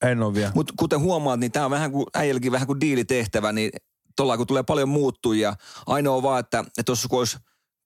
En 0.04 0.24
ole 0.24 0.34
vielä. 0.34 0.52
Mutta 0.56 0.74
kuten 0.78 1.00
huomaat, 1.00 1.40
niin 1.40 1.52
tämä 1.52 1.66
on 1.66 1.72
vähän 1.72 1.92
kuin 1.92 2.06
äijälläkin 2.14 2.52
vähän 2.52 2.68
kuin 2.68 2.82
diilitehtävä, 2.82 3.52
niin 3.52 3.72
tuolla 4.16 4.38
kun 4.38 4.48
tulee 4.48 4.64
paljon 4.64 4.90
muuttujia, 4.90 5.56
ainoa 5.86 6.24
vaan, 6.24 6.40
että 6.40 6.60
että 6.60 6.84
tuossa 6.84 7.08
kun 7.08 7.20
olisi 7.20 7.38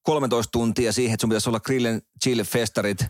13 0.02 0.50
tuntia 0.52 0.92
siihen, 0.92 1.14
että 1.14 1.22
sun 1.22 1.30
pitäisi 1.30 1.48
olla 1.48 1.60
grillen 1.60 2.02
chill 2.24 2.44
festarit, 2.44 3.06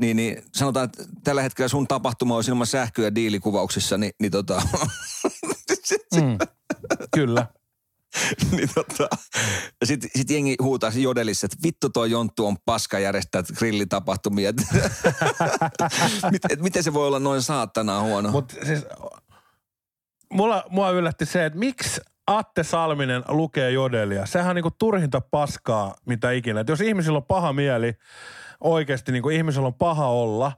niin, 0.00 0.16
niin 0.16 0.42
sanotaan, 0.54 0.84
että 0.84 1.04
tällä 1.24 1.42
hetkellä 1.42 1.68
sun 1.68 1.88
tapahtuma 1.88 2.36
olisi 2.36 2.50
ilman 2.50 2.66
sähköä 2.66 3.14
diilikuvauksissa, 3.14 3.98
niin, 3.98 4.12
niin 4.20 4.32
tota, 4.32 4.62
Mm. 6.14 6.38
Kyllä. 7.14 7.46
niin 8.56 8.68
tota, 8.74 9.08
ja 9.80 9.86
sit, 9.86 10.06
sit 10.16 10.30
jengi 10.30 10.56
huutaa 10.62 10.90
jodelissa, 10.94 11.46
että 11.46 11.56
vittu 11.62 11.90
toi 11.90 12.10
Jonttu 12.10 12.46
on 12.46 12.56
paska 12.64 12.98
järjestää 12.98 13.42
grillitapahtumia. 13.58 14.48
Et, 14.48 14.56
mit, 16.32 16.42
et 16.50 16.60
miten 16.60 16.82
se 16.82 16.94
voi 16.94 17.06
olla 17.06 17.18
noin 17.18 17.42
saattanaa 17.42 18.02
huono? 18.02 18.30
Mutta 18.30 18.54
siis 18.66 18.84
mulla, 20.32 20.64
mua 20.70 20.90
yllätti 20.90 21.26
se, 21.26 21.46
että 21.46 21.58
miksi 21.58 22.00
Atte 22.26 22.62
Salminen 22.62 23.22
lukee 23.28 23.70
jodelia. 23.70 24.26
Sehän 24.26 24.50
on 24.50 24.56
niinku 24.56 24.70
turhinta 24.78 25.20
paskaa, 25.20 25.94
mitä 26.06 26.30
ikinä. 26.30 26.60
Et 26.60 26.68
jos 26.68 26.80
ihmisillä 26.80 27.16
on 27.16 27.24
paha 27.24 27.52
mieli, 27.52 27.92
oikeasti 28.60 29.12
niinku 29.12 29.28
ihmisellä 29.28 29.66
on 29.66 29.74
paha 29.74 30.06
olla, 30.06 30.52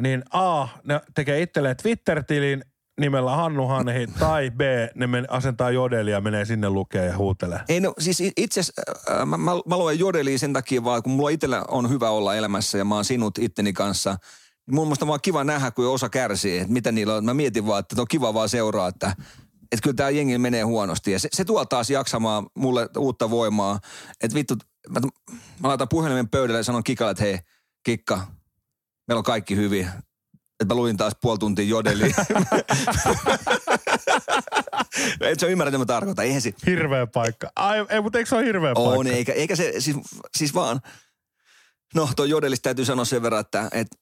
niin 0.00 0.22
A, 0.32 0.68
ne 0.84 1.00
tekee 1.14 1.42
itselleen 1.42 1.76
Twitter-tilin 1.76 2.64
nimellä 3.00 3.36
Hannu 3.36 3.66
Hanhi, 3.66 4.06
tai 4.18 4.50
B, 4.50 4.60
ne 4.94 5.06
men, 5.06 5.26
asentaa 5.28 5.70
jodelia 5.70 6.20
menee 6.20 6.44
sinne 6.44 6.70
lukee 6.70 7.06
ja 7.06 7.16
huutelee. 7.16 7.60
Ei 7.68 7.80
no 7.80 7.94
siis 7.98 8.22
itse 8.36 8.60
äh, 8.60 9.26
mä, 9.26 9.36
mä, 9.36 9.52
mä 9.66 9.76
luen 9.76 9.98
jodelia 9.98 10.38
sen 10.38 10.52
takia 10.52 10.84
vaan, 10.84 11.02
kun 11.02 11.12
mulla 11.12 11.30
itsellä 11.30 11.64
on 11.68 11.90
hyvä 11.90 12.10
olla 12.10 12.34
elämässä 12.34 12.78
ja 12.78 12.84
mä 12.84 12.94
oon 12.94 13.04
sinut 13.04 13.38
itteni 13.38 13.72
kanssa. 13.72 14.16
Mun 14.70 14.86
mielestä 14.86 15.06
vaan 15.06 15.20
kiva 15.22 15.44
nähdä, 15.44 15.70
kun 15.70 15.88
osa 15.88 16.08
kärsii, 16.08 16.58
että 16.58 16.72
mitä 16.72 16.92
niillä 16.92 17.14
on. 17.14 17.24
Mä 17.24 17.34
mietin 17.34 17.66
vaan, 17.66 17.80
että 17.80 18.00
on 18.00 18.06
kiva 18.10 18.34
vaan 18.34 18.48
seuraa, 18.48 18.88
että, 18.88 19.12
että 19.72 19.82
kyllä 19.82 19.96
tämä 19.96 20.10
jengi 20.10 20.38
menee 20.38 20.62
huonosti. 20.62 21.12
Ja 21.12 21.18
se, 21.18 21.28
se 21.32 21.44
tuo 21.44 21.64
taas 21.64 21.90
jaksamaan 21.90 22.46
mulle 22.54 22.88
uutta 22.98 23.30
voimaa. 23.30 23.80
Että 24.20 24.34
vittu, 24.34 24.54
mä, 24.88 25.00
mä 25.60 25.68
laitan 25.68 25.88
puhelimen 25.88 26.28
pöydälle 26.28 26.58
ja 26.58 26.64
sanon 26.64 26.84
Kikalle, 26.84 27.10
että 27.10 27.24
hei, 27.24 27.38
Kikka, 27.84 28.26
meillä 29.08 29.18
on 29.18 29.24
kaikki 29.24 29.56
hyvin. 29.56 29.90
Että 30.60 30.74
mä 30.74 30.80
luin 30.80 30.96
taas 30.96 31.12
puoli 31.22 31.38
tuntia 31.38 31.64
jodeliin. 31.64 32.14
Et 35.20 35.40
sä 35.40 35.46
ymmärrä, 35.46 35.70
mitä 35.70 35.78
mä 35.78 35.84
tarkoitan. 35.84 36.24
Eihän 36.24 36.42
se, 36.42 36.54
Hirveä 36.66 37.06
paikka. 37.06 37.50
Ai, 37.56 37.86
ei, 37.88 38.00
mutta 38.00 38.18
eikö 38.18 38.28
se 38.28 38.36
ole 38.36 38.44
hirveä 38.44 38.72
on, 38.76 38.94
paikka? 38.94 39.16
eikä, 39.16 39.32
eikä 39.32 39.56
se, 39.56 39.72
siis, 39.78 39.96
siis 40.36 40.54
vaan, 40.54 40.80
no 41.94 42.08
tuo 42.16 42.24
jodelista 42.24 42.62
täytyy 42.62 42.84
sanoa 42.84 43.04
sen 43.04 43.22
verran, 43.22 43.40
että, 43.40 43.68
että 43.72 43.96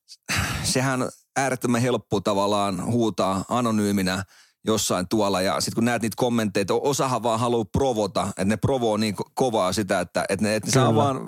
sehän 0.62 1.02
on 1.02 1.10
äärettömän 1.36 1.80
helppo 1.80 2.20
tavallaan 2.20 2.84
huutaa 2.84 3.44
anonyyminä 3.48 4.24
jossain 4.66 5.08
tuolla 5.08 5.40
ja 5.40 5.60
sitten 5.60 5.74
kun 5.74 5.84
näet 5.84 6.02
niitä 6.02 6.14
kommentteja, 6.16 6.62
että 6.62 6.74
osahan 6.74 7.22
vaan 7.22 7.40
haluaa 7.40 7.64
provota, 7.64 8.26
että 8.28 8.44
ne 8.44 8.56
provoo 8.56 8.96
niin 8.96 9.14
ko- 9.14 9.30
kovaa 9.34 9.72
sitä, 9.72 10.00
että, 10.00 10.24
että 10.28 10.44
ne, 10.46 10.56
että 10.56 10.68
ne 10.68 10.72
saa 10.72 10.94
vaan, 10.94 11.20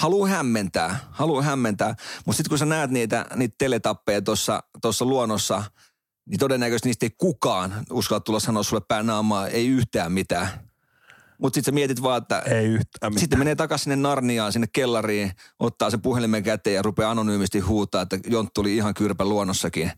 haluaa 0.00 0.28
hämmentää, 0.28 0.98
haluaa 1.10 1.42
hämmentää, 1.42 1.94
mutta 2.26 2.36
sitten 2.36 2.48
kun 2.48 2.58
sä 2.58 2.66
näet 2.66 2.90
niitä, 2.90 3.26
niitä 3.36 3.54
teletappeja 3.58 4.22
tuossa 4.82 5.04
luonnossa, 5.04 5.62
niin 6.26 6.38
todennäköisesti 6.38 6.88
niistä 6.88 7.06
ei 7.06 7.10
kukaan 7.18 7.84
uskalla 7.92 8.20
tulla 8.20 8.40
sanoa 8.40 8.62
sulle 8.62 8.82
päin 8.88 9.06
naamaa, 9.06 9.48
ei 9.48 9.68
yhtään 9.68 10.12
mitään. 10.12 10.48
Mutta 11.38 11.54
sitten 11.54 11.72
sä 11.72 11.74
mietit 11.74 12.02
vaan, 12.02 12.22
että 12.22 12.38
Ei 12.38 12.66
yhtään 12.66 13.12
mitään. 13.12 13.20
sitten 13.20 13.38
menee 13.38 13.54
takaisin 13.54 13.84
sinne 13.84 13.96
Narniaan, 13.96 14.52
sinne 14.52 14.66
kellariin, 14.72 15.32
ottaa 15.60 15.90
se 15.90 15.98
puhelimen 15.98 16.42
käteen 16.42 16.74
ja 16.74 16.82
rupeaa 16.82 17.10
anonyymisti 17.10 17.60
huutaa, 17.60 18.02
että 18.02 18.18
Jonttu 18.26 18.60
oli 18.60 18.76
ihan 18.76 18.94
kyrpä 18.94 19.24
luonnossakin. 19.24 19.92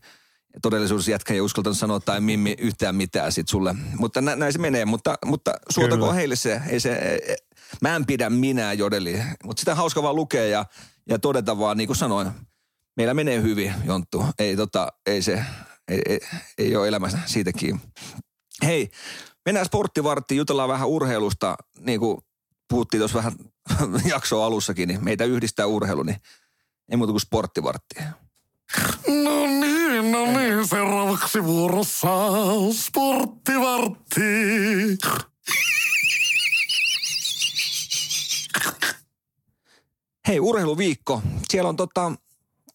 Ja 0.53 0.59
todellisuus 0.61 1.07
jätkä 1.07 1.33
ei 1.33 1.41
uskaltanut 1.41 1.77
sanoa 1.77 1.99
tai 1.99 2.21
Mimmi 2.21 2.55
yhtään 2.57 2.95
mitään 2.95 3.31
sit 3.31 3.47
sulle. 3.47 3.75
Mutta 3.97 4.21
nä, 4.21 4.35
näin 4.35 4.53
se 4.53 4.59
menee, 4.59 4.85
mutta, 4.85 5.17
mutta 5.25 5.53
suotakoon 5.69 5.99
Kyllä. 5.99 6.13
heille 6.13 6.35
se, 6.35 6.61
ei 6.69 6.79
se, 6.79 6.93
ei- 6.95 7.35
mä 7.81 7.95
en 7.95 8.05
pidä 8.05 8.29
minä 8.29 8.73
jodeli. 8.73 9.21
Mutta 9.43 9.59
sitä 9.59 9.71
on 9.71 9.77
hauska 9.77 10.03
vaan 10.03 10.15
lukea 10.15 10.45
ja, 10.45 10.65
ja 11.09 11.19
todeta 11.19 11.59
vaan, 11.59 11.77
niin 11.77 11.87
kuin 11.87 11.97
sanoin, 11.97 12.31
meillä 12.95 13.13
menee 13.13 13.41
hyvin, 13.41 13.73
Jonttu. 13.85 14.25
Ei, 14.39 14.55
tota, 14.55 14.87
ei 15.05 15.21
se, 15.21 15.45
ei, 15.87 16.01
ei, 16.09 16.19
ei 16.57 16.75
ole 16.75 16.87
elämässä 16.87 17.19
siitäkin. 17.25 17.81
Hei, 18.63 18.89
mennään 19.45 19.65
sporttivarttiin, 19.65 20.37
jutellaan 20.37 20.69
vähän 20.69 20.87
urheilusta, 20.87 21.55
niin 21.79 21.99
kuin 21.99 22.17
puhuttiin 22.69 23.01
tuossa 23.01 23.17
vähän 23.17 23.33
jaksoa 24.13 24.45
alussakin, 24.45 24.87
niin 24.87 25.03
meitä 25.03 25.23
yhdistää 25.23 25.65
urheilu, 25.65 26.03
niin 26.03 26.17
ei 26.91 26.97
muuta 26.97 27.13
kuin 27.13 27.21
sporttivartti. 27.21 27.95
No 29.07 29.47
niin, 29.47 30.11
no 30.11 30.25
niin, 30.25 30.67
seuraavaksi 30.67 31.43
vuorossa 31.43 32.07
sporttivartti. 32.71 34.21
Hei, 40.27 40.39
urheiluviikko. 40.39 41.21
Siellä 41.49 41.69
on, 41.69 41.75
tota, 41.75 42.11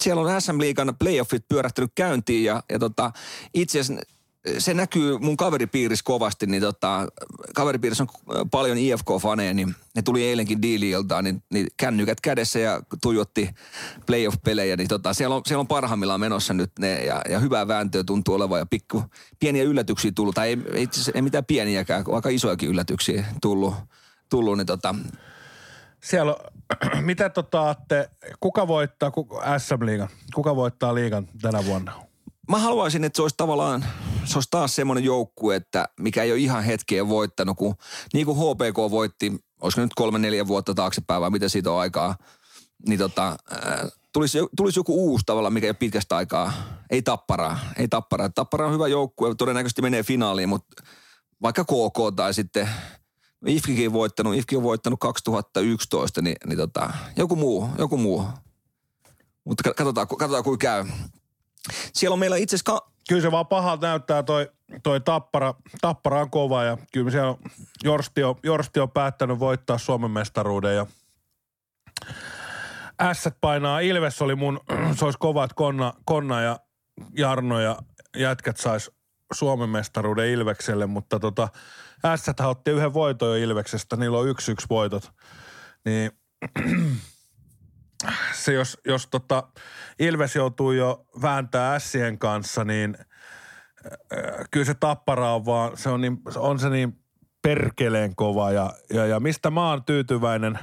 siellä 0.00 0.22
on 0.22 0.42
SM 0.42 0.60
Liigan 0.60 0.96
playoffit 0.98 1.48
pyörähtynyt 1.48 1.92
käyntiin 1.94 2.44
ja, 2.44 2.62
ja 2.68 2.78
tota, 2.78 3.12
itse 3.54 3.80
asiassa 3.80 4.17
se 4.58 4.74
näkyy 4.74 5.18
mun 5.18 5.36
kaveripiirissä 5.36 6.02
kovasti, 6.04 6.46
niin 6.46 6.62
tota, 6.62 7.06
kaveripiirissä 7.54 8.06
on 8.28 8.50
paljon 8.50 8.78
IFK-faneja, 8.78 9.54
niin 9.54 9.74
ne 9.96 10.02
tuli 10.02 10.24
eilenkin 10.24 10.62
diiliiltaan, 10.62 11.24
niin, 11.24 11.42
niin 11.52 11.66
kännykät 11.76 12.20
kädessä 12.20 12.58
ja 12.58 12.80
tuijotti 13.02 13.50
playoff-pelejä, 14.06 14.76
niin 14.76 14.88
tota, 14.88 15.14
siellä, 15.14 15.36
on, 15.36 15.42
siellä 15.46 15.60
on 15.60 15.66
parhaimmillaan 15.66 16.20
menossa 16.20 16.54
nyt 16.54 16.72
ne 16.78 17.04
ja, 17.04 17.22
ja 17.30 17.38
hyvää 17.38 17.68
vääntöä 17.68 18.04
tuntuu 18.04 18.34
olevan 18.34 18.58
ja 18.58 18.66
pikku 18.66 19.04
pieniä 19.40 19.62
yllätyksiä 19.62 20.12
tullut, 20.14 20.34
tai 20.34 20.48
ei, 20.48 20.58
ei, 20.72 20.88
ei 21.14 21.22
mitään 21.22 21.44
pieniäkään, 21.44 22.04
aika 22.12 22.28
isojakin 22.28 22.68
yllätyksiä 22.68 23.24
tullut, 23.42 23.74
tullut 24.28 24.56
niin 24.56 24.66
tota, 24.66 24.94
Siellä 26.04 26.34
on, 26.34 26.40
mitä 27.04 27.28
tota 27.28 27.60
aatte, 27.60 28.10
kuka 28.40 28.68
voittaa 28.68 29.12
SM-liigan? 29.58 30.08
Kuka 30.34 30.56
voittaa 30.56 30.94
liigan 30.94 31.28
tänä 31.42 31.64
vuonna? 31.64 32.08
mä 32.48 32.58
haluaisin, 32.58 33.04
että 33.04 33.16
se 33.16 33.22
olisi 33.22 33.36
tavallaan, 33.36 33.84
se 34.24 34.36
olisi 34.36 34.48
taas 34.50 34.76
semmoinen 34.76 35.04
joukkue, 35.04 35.56
että 35.56 35.88
mikä 36.00 36.22
ei 36.22 36.32
ole 36.32 36.38
ihan 36.38 36.64
hetkeä 36.64 37.08
voittanut, 37.08 37.56
kun 37.56 37.74
niin 38.12 38.26
kuin 38.26 38.38
HPK 38.38 38.76
voitti, 38.90 39.32
olisiko 39.60 39.82
nyt 39.82 39.94
kolme, 39.94 40.18
neljä 40.18 40.46
vuotta 40.46 40.74
taaksepäin 40.74 41.20
vai 41.22 41.30
mitä 41.30 41.48
siitä 41.48 41.70
on 41.70 41.80
aikaa, 41.80 42.16
niin 42.88 42.98
tota, 42.98 43.36
tulisi, 44.12 44.38
tulisi 44.56 44.78
joku 44.78 45.10
uusi 45.10 45.22
tavalla, 45.26 45.50
mikä 45.50 45.66
ei 45.66 45.70
ole 45.70 45.76
pitkästä 45.78 46.16
aikaa. 46.16 46.52
Ei 46.90 47.02
tapparaa, 47.02 47.58
ei 47.76 47.88
tapparaa. 47.88 48.28
Tappara 48.28 48.66
on 48.66 48.72
hyvä 48.72 48.88
joukkue, 48.88 49.34
todennäköisesti 49.34 49.82
menee 49.82 50.02
finaaliin, 50.02 50.48
mutta 50.48 50.82
vaikka 51.42 51.64
KK 51.64 52.16
tai 52.16 52.34
sitten 52.34 52.68
IFKikin 53.46 53.92
voittanut, 53.92 54.34
IFK 54.34 54.52
on 54.56 54.62
voittanut 54.62 55.00
2011, 55.00 56.22
niin, 56.22 56.36
niin 56.46 56.58
tota, 56.58 56.90
joku 57.16 57.36
muu, 57.36 57.68
joku 57.78 57.96
muu. 57.96 58.24
Mutta 59.44 59.72
katsotaan, 59.72 60.08
katsotaan 60.08 60.44
kuinka 60.44 60.62
käy. 60.62 60.86
Siellä 61.92 62.12
on 62.12 62.18
meillä 62.18 62.36
itse 62.36 62.56
asiassa 62.56 62.82
Kyllä 63.08 63.22
se 63.22 63.30
vaan 63.30 63.46
pahalta 63.46 63.86
näyttää 63.86 64.22
toi, 64.22 64.50
toi 64.82 65.00
tappara, 65.00 65.54
tappara 65.80 66.20
on 66.20 66.30
kova 66.30 66.64
ja 66.64 66.76
kyllä 66.92 67.10
siellä 67.10 67.34
Jorsti, 67.84 68.24
on, 68.24 68.34
Jorsti 68.42 68.80
on 68.80 68.90
päättänyt 68.90 69.38
voittaa 69.38 69.78
Suomen 69.78 70.10
mestaruuden 70.10 70.76
ja 70.76 70.86
ässät 73.00 73.36
painaa. 73.40 73.80
Ilves 73.80 74.22
oli 74.22 74.34
mun, 74.34 74.60
se 74.98 75.04
olisi 75.04 75.18
kova, 75.18 75.44
että 75.44 75.54
Konna, 75.54 75.92
Konna 76.04 76.40
ja 76.40 76.58
Jarno 77.16 77.60
ja 77.60 77.76
jätkät 78.16 78.56
sais 78.56 78.90
Suomen 79.32 79.68
mestaruuden 79.68 80.28
Ilvekselle, 80.28 80.86
mutta 80.86 81.20
tota, 81.20 81.48
ässät 82.04 82.40
otti 82.40 82.70
yhden 82.70 82.94
voiton 82.94 83.28
jo 83.28 83.44
Ilveksestä, 83.44 83.96
niillä 83.96 84.18
on 84.18 84.28
yksi 84.28 84.52
yksi 84.52 84.66
voitot. 84.70 85.12
Niin 85.84 86.10
se 88.32 88.52
jos, 88.52 88.78
jos 88.84 89.06
tota 89.06 89.42
Ilves 89.98 90.36
joutuu 90.36 90.72
jo 90.72 91.06
vääntää 91.22 91.74
ässien 91.74 92.18
kanssa, 92.18 92.64
niin 92.64 92.96
äh, 94.12 94.48
kyllä 94.50 94.66
se 94.66 94.74
tappara 94.74 95.34
on 95.34 95.46
vaan, 95.46 95.76
se 95.76 95.88
on, 95.88 96.00
niin, 96.00 96.18
on 96.36 96.58
se 96.58 96.70
niin 96.70 96.98
perkeleen 97.42 98.16
kova 98.16 98.52
ja, 98.52 98.72
ja, 98.92 99.06
ja 99.06 99.20
mistä 99.20 99.50
mä 99.50 99.70
oon 99.70 99.84
tyytyväinen, 99.84 100.58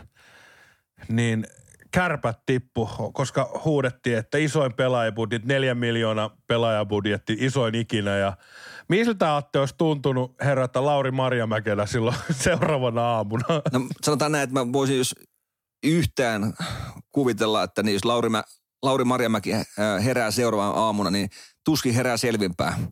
niin 1.10 1.46
kärpät 1.92 2.40
tippu, 2.46 2.90
koska 3.14 3.62
huudettiin, 3.66 4.18
että 4.18 4.38
isoin 4.38 4.74
pelaajabudjetti, 4.74 5.48
neljä 5.48 5.76
miljoonaa 5.76 6.38
pelaajabudjetti, 6.48 7.38
isoin 7.40 7.76
ikinä 7.76 8.18
ja 8.18 8.38
miltä 8.90 9.36
Atte 9.36 9.60
olisi 9.60 9.76
tuntunut 9.78 10.36
herätä 10.44 10.86
Lauri 10.86 11.12
Marjamäkelä 11.12 11.86
silloin 11.86 12.16
seuraavana 12.44 13.02
aamuna? 13.02 13.46
No 13.74 13.88
sanotaan 14.02 14.32
näin, 14.32 14.44
että 14.44 14.54
mä 14.54 14.74
voisin 14.74 14.98
jos 14.98 15.16
yhtään 15.86 16.54
kuvitella, 17.12 17.64
että 17.64 17.84
niin 17.84 17.94
jos 17.94 18.06
Lauri, 18.06 18.30
Mä, 18.30 18.44
Lauri 18.84 19.04
Marjamäki 19.04 19.54
äh, 19.54 19.66
herää 20.04 20.32
seuraavana 20.32 20.80
aamuna, 20.80 21.12
niin 21.12 21.30
tuskin 21.66 21.94
herää 21.94 22.18
selvinpäin. 22.18 22.88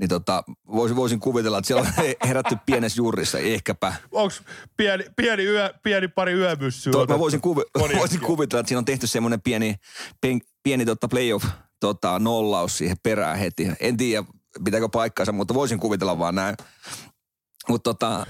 Niin 0.00 0.08
tota, 0.08 0.42
voisin, 0.66 0.96
voisin 0.96 1.20
kuvitella, 1.20 1.58
että 1.58 1.66
siellä 1.66 1.80
on 1.80 2.04
herätty 2.28 2.56
pienessä 2.66 2.98
juurissa, 3.00 3.38
ehkäpä. 3.38 3.94
Onko 4.12 4.34
pieni, 4.76 5.04
pieni, 5.16 5.44
yö, 5.44 5.74
pieni 5.82 6.08
pari 6.08 6.32
yömyssyä 6.32 6.92
To, 6.92 7.06
mä 7.06 7.18
voisin, 7.18 7.40
kuvi, 7.40 7.62
voisin 7.96 8.20
kuvitella, 8.20 8.60
että 8.60 8.68
siinä 8.68 8.78
on 8.78 8.84
tehty 8.84 9.06
semmoinen 9.06 9.42
pieni, 9.42 9.74
pen, 10.20 10.40
pieni 10.62 10.84
tota 10.84 11.08
playoff 11.08 11.46
tota, 11.80 12.18
nollaus 12.18 12.78
siihen 12.78 12.96
perään 13.02 13.38
heti. 13.38 13.68
En 13.80 13.96
tiedä, 13.96 14.26
pitääkö 14.64 14.88
paikkaansa, 14.88 15.32
mutta 15.32 15.54
voisin 15.54 15.80
kuvitella 15.80 16.18
vaan 16.18 16.34
näin. 16.34 16.56
Mutta 17.68 17.94
tota, 17.94 18.26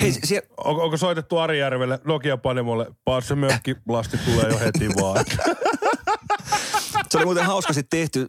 hei, 0.00 0.12
siellä, 0.24 0.48
On, 0.56 0.80
onko 0.80 0.96
soitettu 0.96 1.38
Arijärvelle 1.38 1.98
Nokia 2.04 2.36
Panemolle, 2.36 2.86
paas 3.04 3.28
se 3.28 3.34
mökki 3.34 3.76
lasti 3.88 4.18
tulee 4.18 4.48
jo 4.48 4.58
heti 4.58 4.88
vaan. 4.88 5.24
se 7.10 7.18
oli 7.18 7.24
muuten 7.24 7.46
hauskasti 7.46 7.82
tehty. 7.82 8.26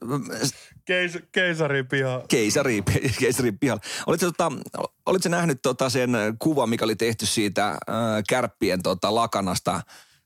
Keis, 0.86 1.18
keisari 1.32 1.84
piha. 1.84 2.22
keisari, 2.28 2.84
keisari 3.20 3.52
pihalla. 3.52 3.82
Olitko, 4.08 4.26
tota, 4.26 4.52
olitko 5.06 5.30
nähnyt 5.30 5.62
tota 5.62 5.90
sen 5.90 6.12
kuvan, 6.40 6.70
mikä 6.70 6.86
oli 6.86 6.96
tehty 6.96 7.26
siitä 7.26 7.70
äh, 7.70 7.78
kärppien 8.30 8.84
tota, 8.84 9.16
lakanasta, 9.16 9.82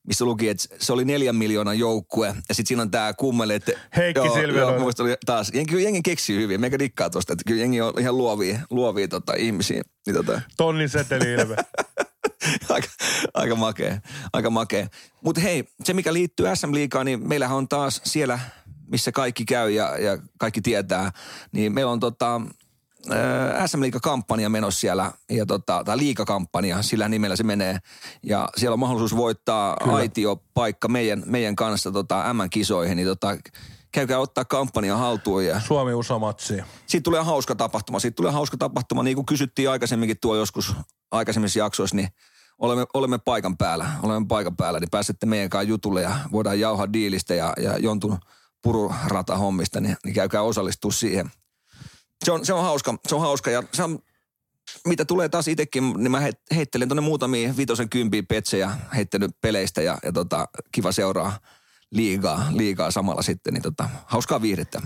missä 0.08 0.26
luki, 0.26 0.50
että 0.50 0.76
se 0.80 0.94
oli 0.94 1.06
neljän 1.06 1.36
miljoonan 1.36 1.80
joukkue. 1.80 2.28
Ja 2.28 2.56
sitten 2.56 2.68
siinä 2.68 2.82
on 2.82 2.92
tämä 2.92 3.14
kummeli, 3.14 3.54
että... 3.54 3.72
Heikki 3.96 4.20
joo, 4.20 4.34
Silvenoinen. 4.36 4.82
joo, 4.82 4.92
oli 5.00 5.16
taas, 5.26 5.52
jengi, 5.54 5.70
kyllä 5.72 5.84
jengi 5.84 6.02
keksii 6.02 6.38
hyvin. 6.38 6.62
Meikä 6.62 6.80
dikkaa 6.80 7.10
tosta, 7.10 7.34
että 7.34 7.44
kyllä 7.48 7.62
jengi 7.62 7.82
on 7.82 7.94
ihan 8.00 8.18
luovia, 8.18 8.60
luovia 8.70 9.08
tota, 9.08 9.34
ihmisiä. 9.34 9.82
Niin, 10.06 10.16
tota, 10.16 10.42
Tonnin 10.58 10.90
seteli 10.90 11.32
ilme. 11.32 11.56
aika, 12.70 12.88
aika 13.34 13.56
makea, 13.56 13.98
aika 14.34 14.50
makea. 14.50 14.88
Mutta 15.22 15.42
hei, 15.42 15.64
se 15.84 15.94
mikä 15.94 16.14
liittyy 16.14 16.46
SM 16.56 16.74
Liigaan, 16.74 17.06
niin 17.06 17.28
meillähän 17.28 17.58
on 17.58 17.68
taas 17.68 18.02
siellä, 18.04 18.40
missä 18.92 19.12
kaikki 19.12 19.46
käy 19.46 19.72
ja, 19.72 19.98
ja 19.98 20.18
kaikki 20.40 20.62
tietää, 20.62 21.12
niin 21.52 21.74
meillä 21.74 21.92
on 21.92 22.00
tota, 22.00 22.42
SM 23.66 23.82
Liiga-kampanja 23.82 24.50
menossa 24.50 24.80
siellä, 24.80 25.12
ja 25.30 25.46
tota, 25.46 25.84
tai 25.84 25.98
liikakampanja, 25.98 26.82
sillä 26.82 27.10
nimellä 27.10 27.36
se 27.36 27.44
menee. 27.44 27.78
Ja 28.24 28.50
siellä 28.58 28.74
on 28.74 28.80
mahdollisuus 28.80 29.16
voittaa 29.16 29.78
Kyllä. 29.84 29.98
aitiopaikka 29.98 30.88
meidän, 30.88 31.24
meidän 31.26 31.56
kanssa 31.56 31.92
tota, 31.92 32.34
M-kisoihin, 32.34 32.96
niin 32.96 33.08
tota, 33.08 33.38
käykää 33.92 34.20
ottaa 34.20 34.46
kampanja 34.46 34.98
haltuun 34.98 35.46
ja 35.46 35.60
Suomi 35.60 35.94
usamatsi. 35.94 36.58
siitä 36.86 37.04
tulee 37.04 37.22
hauska 37.22 37.56
tapahtuma. 37.56 38.00
Siitä 38.00 38.16
tulee 38.16 38.32
hauska 38.32 38.58
tapahtuma, 38.58 39.04
niin 39.04 39.16
kuin 39.16 39.26
kysyttiin 39.26 39.70
aikaisemminkin 39.70 40.18
tuo 40.22 40.36
joskus 40.36 40.76
aikaisemmissa 41.12 41.60
jaksoissa, 41.60 41.96
niin 41.96 42.08
olemme, 42.58 42.86
olemme 42.94 43.18
paikan 43.18 43.58
päällä. 43.58 43.90
Olemme 44.04 44.28
paikan 44.28 44.56
päällä, 44.56 44.80
niin 44.80 44.90
pääsette 44.90 45.26
meidän 45.26 45.50
kanssa 45.50 45.70
jutulle 45.70 46.02
ja 46.02 46.16
voidaan 46.32 46.60
jauhaa 46.60 46.94
diilistä 46.94 47.34
ja, 47.34 47.54
ja 47.62 47.78
jontun 47.78 48.18
pururata 48.64 49.38
hommista, 49.38 49.82
niin, 49.82 49.98
niin 50.04 50.14
käykää 50.14 50.42
osallistua 50.42 50.92
siihen. 50.92 51.32
Se 52.26 52.32
on, 52.32 52.46
se 52.46 52.54
on 52.54 52.64
hauska, 52.64 52.96
se 53.08 53.16
on 53.16 53.22
hauska 53.22 53.52
ja 53.52 53.64
se 53.74 53.84
on, 53.84 54.00
mitä 54.88 55.06
tulee 55.06 55.30
taas 55.30 55.48
itsekin, 55.48 55.94
niin 55.98 56.12
mä 56.12 56.20
heit- 56.20 56.56
heittelen 56.56 56.88
tuonne 56.88 57.02
muutamia 57.02 57.58
vitosen 57.58 57.90
kympiä 57.90 58.24
petsejä 58.24 58.72
heittänyt 58.96 59.32
peleistä 59.42 59.82
ja, 59.82 59.98
ja 60.04 60.12
tota, 60.12 60.48
kiva 60.72 60.92
seuraa 60.92 61.40
liigaa, 61.92 62.46
liigaa 62.52 62.92
samalla 62.92 63.22
sitten, 63.22 63.54
niin 63.54 63.64
tota, 63.64 63.90
hauskaa 64.06 64.42
viihdettä. 64.42 64.82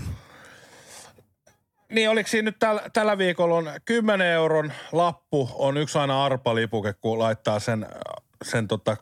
Niin 1.92 2.10
oliko 2.10 2.28
siinä 2.28 2.44
nyt 2.44 2.58
tällä, 2.58 2.82
tällä 2.92 3.18
viikolla 3.18 3.54
on 3.54 3.70
10 3.84 4.26
euron 4.26 4.72
lappu, 4.92 5.50
on 5.54 5.76
yksi 5.76 5.98
aina 5.98 6.24
arpalipuke, 6.24 6.92
kun 6.92 7.18
laittaa 7.18 7.60
sen, 7.60 7.86
sen 8.44 8.68
tota 8.68 8.96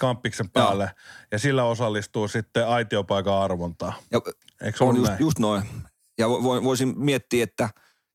kamppiksen 0.00 0.50
päälle. 0.50 0.90
Ja 1.32 1.38
sillä 1.38 1.64
osallistuu 1.64 2.28
sitten 2.28 2.68
aitiopaikan 2.68 3.34
arvontaan. 3.34 3.92
Ja 4.10 4.20
Eikö 4.60 4.84
on 4.84 4.96
just, 4.96 5.08
näin? 5.08 5.20
just 5.20 5.38
noin. 5.38 5.62
Ja 6.18 6.26
vo- 6.26 6.40
vo- 6.40 6.64
voisin 6.64 6.94
miettiä, 6.96 7.44
että, 7.44 7.70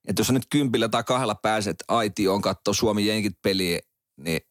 että 0.08 0.20
jos 0.20 0.28
sä 0.28 0.34
nyt 0.34 0.48
kympillä 0.50 0.90
tai 0.90 1.04
kahdella 1.04 1.36
pääset 1.36 1.76
aitioon 1.88 2.42
katsoa 2.42 2.74
Suomi 2.74 3.08
Jenkit 3.08 3.34
peliä, 3.42 3.80
niin 4.18 4.42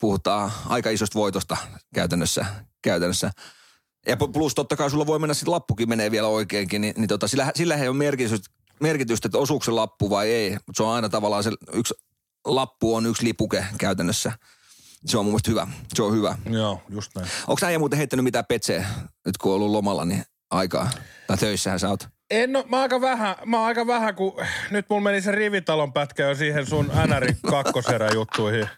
puhutaan 0.00 0.52
aika 0.66 0.90
isosta 0.90 1.18
voitosta 1.18 1.56
käytännössä. 1.94 2.46
käytännössä. 2.82 3.30
Ja 4.06 4.16
plus 4.16 4.54
totta 4.54 4.76
kai 4.76 4.90
sulla 4.90 5.06
voi 5.06 5.18
mennä 5.18 5.34
sitten 5.34 5.52
lappukin 5.52 5.88
menee 5.88 6.10
vielä 6.10 6.28
oikeinkin, 6.28 6.80
niin, 6.80 6.94
niin 6.96 7.08
tota, 7.08 7.28
sillä, 7.28 7.52
sillä 7.54 7.76
ei 7.76 7.88
ole 7.88 7.96
merkitystä, 7.96 8.50
merkitystä, 8.80 9.28
että 9.28 9.38
osuuko 9.38 9.64
se 9.64 9.70
lappu 9.70 10.10
vai 10.10 10.30
ei. 10.30 10.50
Mutta 10.50 10.72
se 10.76 10.82
on 10.82 10.94
aina 10.94 11.08
tavallaan 11.08 11.44
se 11.44 11.50
yksi 11.72 11.94
lappu 12.44 12.94
on 12.94 13.06
yksi 13.06 13.24
lipuke 13.24 13.66
käytännössä. 13.78 14.32
Se 15.06 15.18
on 15.18 15.24
mun 15.24 15.32
mielestä 15.32 15.50
hyvä. 15.50 15.66
Se 15.94 16.02
on 16.02 16.14
hyvä. 16.14 16.38
Joo, 16.50 16.82
just 16.88 17.10
näin. 17.14 17.28
Onko 17.46 17.66
äijä 17.66 17.78
muuten 17.78 17.96
heittänyt 17.96 18.24
mitään 18.24 18.44
petseä, 18.48 18.86
nyt 19.26 19.36
kun 19.36 19.52
on 19.52 19.56
ollut 19.56 19.70
lomalla, 19.70 20.04
niin 20.04 20.24
aikaa? 20.50 20.90
Tai 21.26 21.36
töissähän 21.36 21.80
sä 21.80 21.88
oot. 21.88 22.08
En 22.32 22.52
no, 22.52 22.64
mä 22.68 22.80
aika 22.80 23.00
vähän, 23.00 23.36
mä 23.46 23.64
aika 23.64 23.86
vähän, 23.86 24.14
kun 24.14 24.34
nyt 24.70 24.86
mulla 24.90 25.02
meni 25.02 25.20
se 25.20 25.32
rivitalon 25.32 25.92
pätkä 25.92 26.22
jo 26.22 26.34
siihen 26.34 26.66
sun 26.66 26.90
NR 27.06 27.34
kakkoserä 27.50 28.10
juttuihin. 28.14 28.68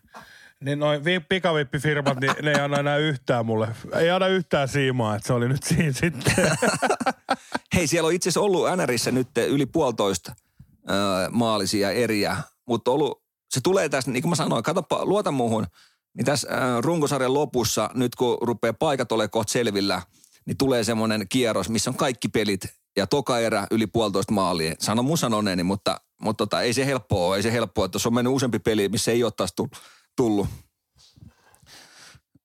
Niin 0.60 0.78
noin 0.78 1.04
vi- 1.04 1.20
pikavippifirmat, 1.20 2.20
niin 2.20 2.32
ne 2.42 2.50
ei 2.50 2.60
anna 2.60 2.78
enää 2.78 2.96
yhtään 2.96 3.46
mulle. 3.46 3.68
Ei 3.98 4.10
anna 4.10 4.26
yhtään 4.26 4.68
siimaa, 4.68 5.16
että 5.16 5.26
se 5.26 5.32
oli 5.32 5.48
nyt 5.48 5.62
siinä 5.62 5.92
sitten. 5.92 6.34
Hei, 7.74 7.86
siellä 7.86 8.06
on 8.06 8.12
itse 8.12 8.28
asiassa 8.28 8.40
ollut 8.40 8.66
NRissä 8.76 9.10
nyt 9.10 9.28
yli 9.48 9.66
puolitoista 9.66 10.34
öö, 10.90 10.96
maalisia 11.30 11.90
eriä, 11.90 12.36
mutta 12.66 12.90
ollut, 12.90 13.22
se 13.50 13.60
tulee 13.60 13.88
tässä, 13.88 14.10
niin 14.10 14.22
kuin 14.22 14.30
mä 14.30 14.36
sanoin, 14.36 14.62
katsoppa, 14.62 15.04
luota 15.04 15.30
muuhun, 15.30 15.66
niin 16.14 16.24
tässä 16.24 16.48
runkosarjan 16.80 17.34
lopussa, 17.34 17.90
nyt 17.94 18.14
kun 18.14 18.38
rupeaa 18.40 18.72
paikat 18.72 19.12
olemaan 19.12 19.30
kohta 19.30 19.52
selvillä, 19.52 20.02
niin 20.46 20.56
tulee 20.56 20.84
semmoinen 20.84 21.26
kierros, 21.28 21.68
missä 21.68 21.90
on 21.90 21.96
kaikki 21.96 22.28
pelit 22.28 22.83
ja 22.96 23.06
toka 23.06 23.38
erä 23.38 23.66
yli 23.70 23.86
puolitoista 23.86 24.32
maalia. 24.32 24.74
Sano 24.78 25.02
mun 25.02 25.18
sanoneeni, 25.18 25.62
mutta, 25.62 26.00
mutta 26.22 26.46
tota, 26.46 26.62
ei 26.62 26.72
se 26.72 26.86
helppoa 26.86 27.26
ole, 27.28 27.36
ei 27.36 27.42
se 27.42 27.52
helppoa, 27.52 27.84
että 27.84 27.96
jos 27.96 28.06
on 28.06 28.14
mennyt 28.14 28.32
useampi 28.32 28.58
peli, 28.58 28.88
missä 28.88 29.10
ei 29.12 29.24
ole 29.24 29.32
taas 29.36 29.52
tu- 29.56 29.70
tullut. 30.16 30.46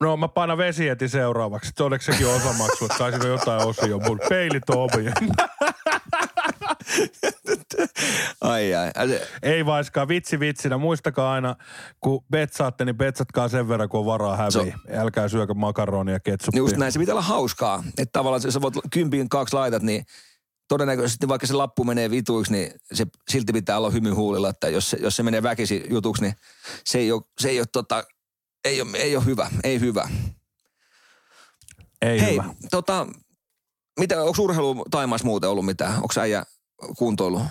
No 0.02 0.18
mä 0.18 0.28
painan 0.28 0.58
vesietin 0.58 1.10
seuraavaksi. 1.10 1.72
Onneksi 1.80 2.12
sekin 2.12 2.28
osamaksu, 2.28 2.86
että 2.86 2.98
saisinko 2.98 3.28
jotain 3.28 3.68
osia. 3.68 3.98
Mun 3.98 4.20
peilit 4.30 4.70
on. 4.70 4.90
Ai 8.42 8.76
ai. 8.76 8.92
ai 8.96 9.08
se- 9.08 9.28
Ei 9.42 9.66
vaiskaan, 9.66 10.08
vitsi 10.08 10.40
vitsinä. 10.40 10.78
Muistakaa 10.78 11.34
aina, 11.34 11.56
kun 12.00 12.26
betsaatte, 12.32 12.86
niin 12.86 12.98
betsatkaa 12.98 13.48
sen 13.48 13.68
verran, 13.70 13.90
kun 13.90 14.00
on 14.00 14.06
varaa 14.06 14.36
häviä. 14.38 14.78
Älkää 14.94 15.28
syökö 15.28 15.54
makaronia 15.54 16.14
ja 16.16 16.20
ketsuppia. 16.20 16.58
Just 16.60 16.78
näin, 16.78 16.92
se 16.92 17.00
pitää 17.00 17.14
olla 17.14 17.22
hauskaa. 17.22 17.84
Että 17.98 18.12
tavallaan 18.20 18.42
jos 18.46 18.54
sä 18.54 18.62
voit 18.62 18.74
kympiin 18.92 19.30
kaksi 19.30 19.56
laitat, 19.56 19.84
niin 19.84 20.06
todennäköisesti 20.70 21.28
vaikka 21.28 21.48
se 21.48 21.54
lappu 21.54 21.84
menee 21.84 22.10
vituiksi, 22.10 22.52
niin 22.52 22.72
se 22.94 23.08
silti 23.30 23.54
pitää 23.54 23.78
olla 23.78 23.90
hymy 23.90 24.12
huulilla, 24.12 24.50
että 24.50 24.70
jos 24.70 24.90
se, 24.90 24.98
jos 25.02 25.16
se 25.16 25.24
menee 25.24 25.44
väkisi 25.44 25.84
jutuksi, 25.90 26.22
niin 26.22 26.34
se 26.86 27.00
ei 27.00 27.12
ole, 27.12 27.22
se 27.40 27.50
ei 27.50 27.60
ole, 27.60 27.68
tota, 27.74 28.04
ei 28.66 28.82
ole, 28.82 28.98
ei 28.98 29.16
ole 29.16 29.26
hyvä, 29.26 29.50
ei 29.64 29.80
hyvä. 29.80 30.10
Ei 32.02 32.22
Hei, 32.22 32.34
hyvä. 32.34 32.46
tota, 32.72 33.08
mitä, 34.00 34.24
onko 34.24 34.44
urheilu 34.44 34.86
Taimaassa 34.92 35.26
muuten 35.26 35.50
ollut 35.50 35.66
mitään? 35.66 35.96
Onko 35.96 36.14
äijä 36.20 36.44
kuntoilu? 36.98 37.42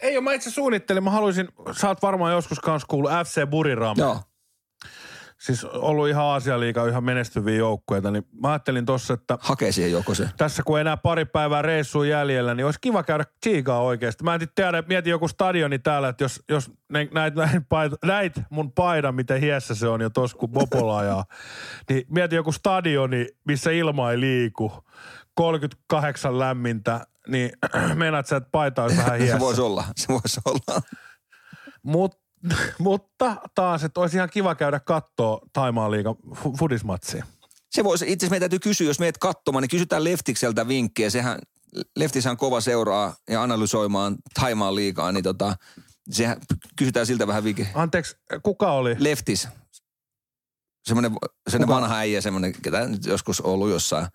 Ei 0.00 0.16
ole, 0.16 0.24
mä 0.24 0.32
itse 0.32 0.50
suunnittelin. 0.50 1.04
Mä 1.04 1.10
haluaisin, 1.10 1.48
sä 1.80 1.88
oot 1.88 2.02
varmaan 2.02 2.32
joskus 2.32 2.60
kanssa 2.60 2.86
kuullut 2.88 3.10
FC 3.24 3.46
Buriram. 3.50 3.98
Joo. 3.98 4.20
Siis 5.42 5.64
ollut 5.64 6.08
ihan 6.08 6.24
Aasialiiga 6.24 6.86
ihan 6.86 7.04
menestyviä 7.04 7.56
joukkueita, 7.56 8.10
niin 8.10 8.26
mä 8.42 8.48
ajattelin 8.48 8.86
tossa, 8.86 9.14
että 9.14 9.38
Hakee 9.40 9.72
siihen 9.72 9.92
joko 9.92 10.14
se. 10.14 10.28
tässä 10.36 10.62
kun 10.62 10.80
enää 10.80 10.96
pari 10.96 11.24
päivää 11.24 11.62
reissuun 11.62 12.08
jäljellä, 12.08 12.54
niin 12.54 12.66
olisi 12.66 12.78
kiva 12.80 13.02
käydä 13.02 13.24
tsiikaa 13.40 13.80
oikeasti. 13.80 14.24
Mä 14.24 14.34
en 14.34 14.48
tiedä, 14.54 14.82
mieti 14.88 15.10
joku 15.10 15.28
stadioni 15.28 15.78
täällä, 15.78 16.08
että 16.08 16.24
jos, 16.24 16.42
jos 16.48 16.70
näit, 16.92 17.12
näit, 17.12 17.34
paita, 17.68 17.96
näit 18.04 18.32
mun 18.50 18.72
paidan, 18.72 19.14
miten 19.14 19.40
hiessä 19.40 19.74
se 19.74 19.88
on 19.88 20.00
jo 20.00 20.10
tossa 20.10 20.36
kun 20.36 20.50
Mopola 20.52 20.98
ajaa, 20.98 21.24
niin 21.88 22.02
mieti 22.08 22.36
joku 22.36 22.52
stadioni, 22.52 23.26
missä 23.44 23.70
ilma 23.70 24.10
ei 24.10 24.20
liiku, 24.20 24.72
38 25.34 26.38
lämmintä, 26.38 27.06
niin 27.28 27.50
meinaat 27.94 28.26
sä, 28.26 28.36
että 28.36 28.50
paita 28.52 28.82
olisi 28.82 28.98
vähän 28.98 29.12
Se 29.18 29.24
hiessä. 29.24 29.38
voisi 29.38 29.60
olla, 29.60 29.84
se 29.96 30.08
voisi 30.08 30.40
olla. 30.44 30.82
Mut, 31.82 32.21
mutta 32.78 33.36
taas, 33.54 33.84
että 33.84 34.00
olisi 34.00 34.16
ihan 34.16 34.30
kiva 34.30 34.54
käydä 34.54 34.80
kattoo 34.80 35.40
Taimaan 35.52 35.90
liigan 35.90 36.14
fu- 36.14 36.56
fudismatsia. 36.58 37.26
Se 37.70 37.84
voisi, 37.84 38.04
itse 38.04 38.12
asiassa 38.12 38.30
meidän 38.30 38.50
täytyy 38.50 38.58
kysyä, 38.58 38.86
jos 38.86 39.00
meet 39.00 39.18
katsomaan, 39.18 39.62
niin 39.62 39.70
kysytään 39.70 40.04
Leftikseltä 40.04 40.68
vinkkejä. 40.68 41.10
Sehän, 41.10 41.38
Leftishän 41.96 42.30
on 42.30 42.36
kova 42.36 42.60
seuraa 42.60 43.14
ja 43.30 43.42
analysoimaan 43.42 44.16
Taimaan 44.34 44.74
liikaa, 44.74 45.12
niin 45.12 45.24
tota, 45.24 45.56
sehän, 46.10 46.36
kysytään 46.76 47.06
siltä 47.06 47.26
vähän 47.26 47.44
vinkkejä. 47.44 47.68
Anteeksi, 47.74 48.16
kuka 48.42 48.72
oli? 48.72 48.96
Leftis. 48.98 49.48
Semmoinen, 50.84 51.12
semmoinen 51.50 51.74
vanha 51.74 51.96
äijä, 51.96 52.20
semmoinen, 52.20 52.52
ketä 52.62 52.86
nyt 52.86 53.06
joskus 53.06 53.40
ollut 53.40 53.70
jossain. 53.70 54.06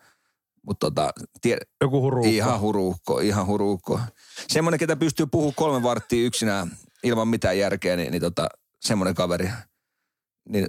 Mutta 0.65 0.87
tota, 0.87 1.11
tie, 1.41 1.57
Joku 1.81 2.01
huru. 2.01 2.23
ihan 2.23 2.59
huruukko, 2.59 3.19
ihan 3.19 3.45
huruukko. 3.45 3.99
Semmoinen, 4.47 4.79
ketä 4.79 4.95
pystyy 4.95 5.25
puhumaan 5.25 5.55
kolme 5.55 5.83
varttia 5.83 6.25
yksinään 6.25 6.71
ilman 7.07 7.27
mitään 7.27 7.57
järkeä, 7.57 7.95
niin, 7.95 8.11
niin 8.11 8.21
tota, 8.21 8.47
semmoinen 8.81 9.15
kaveri. 9.15 9.49
Niin 10.49 10.67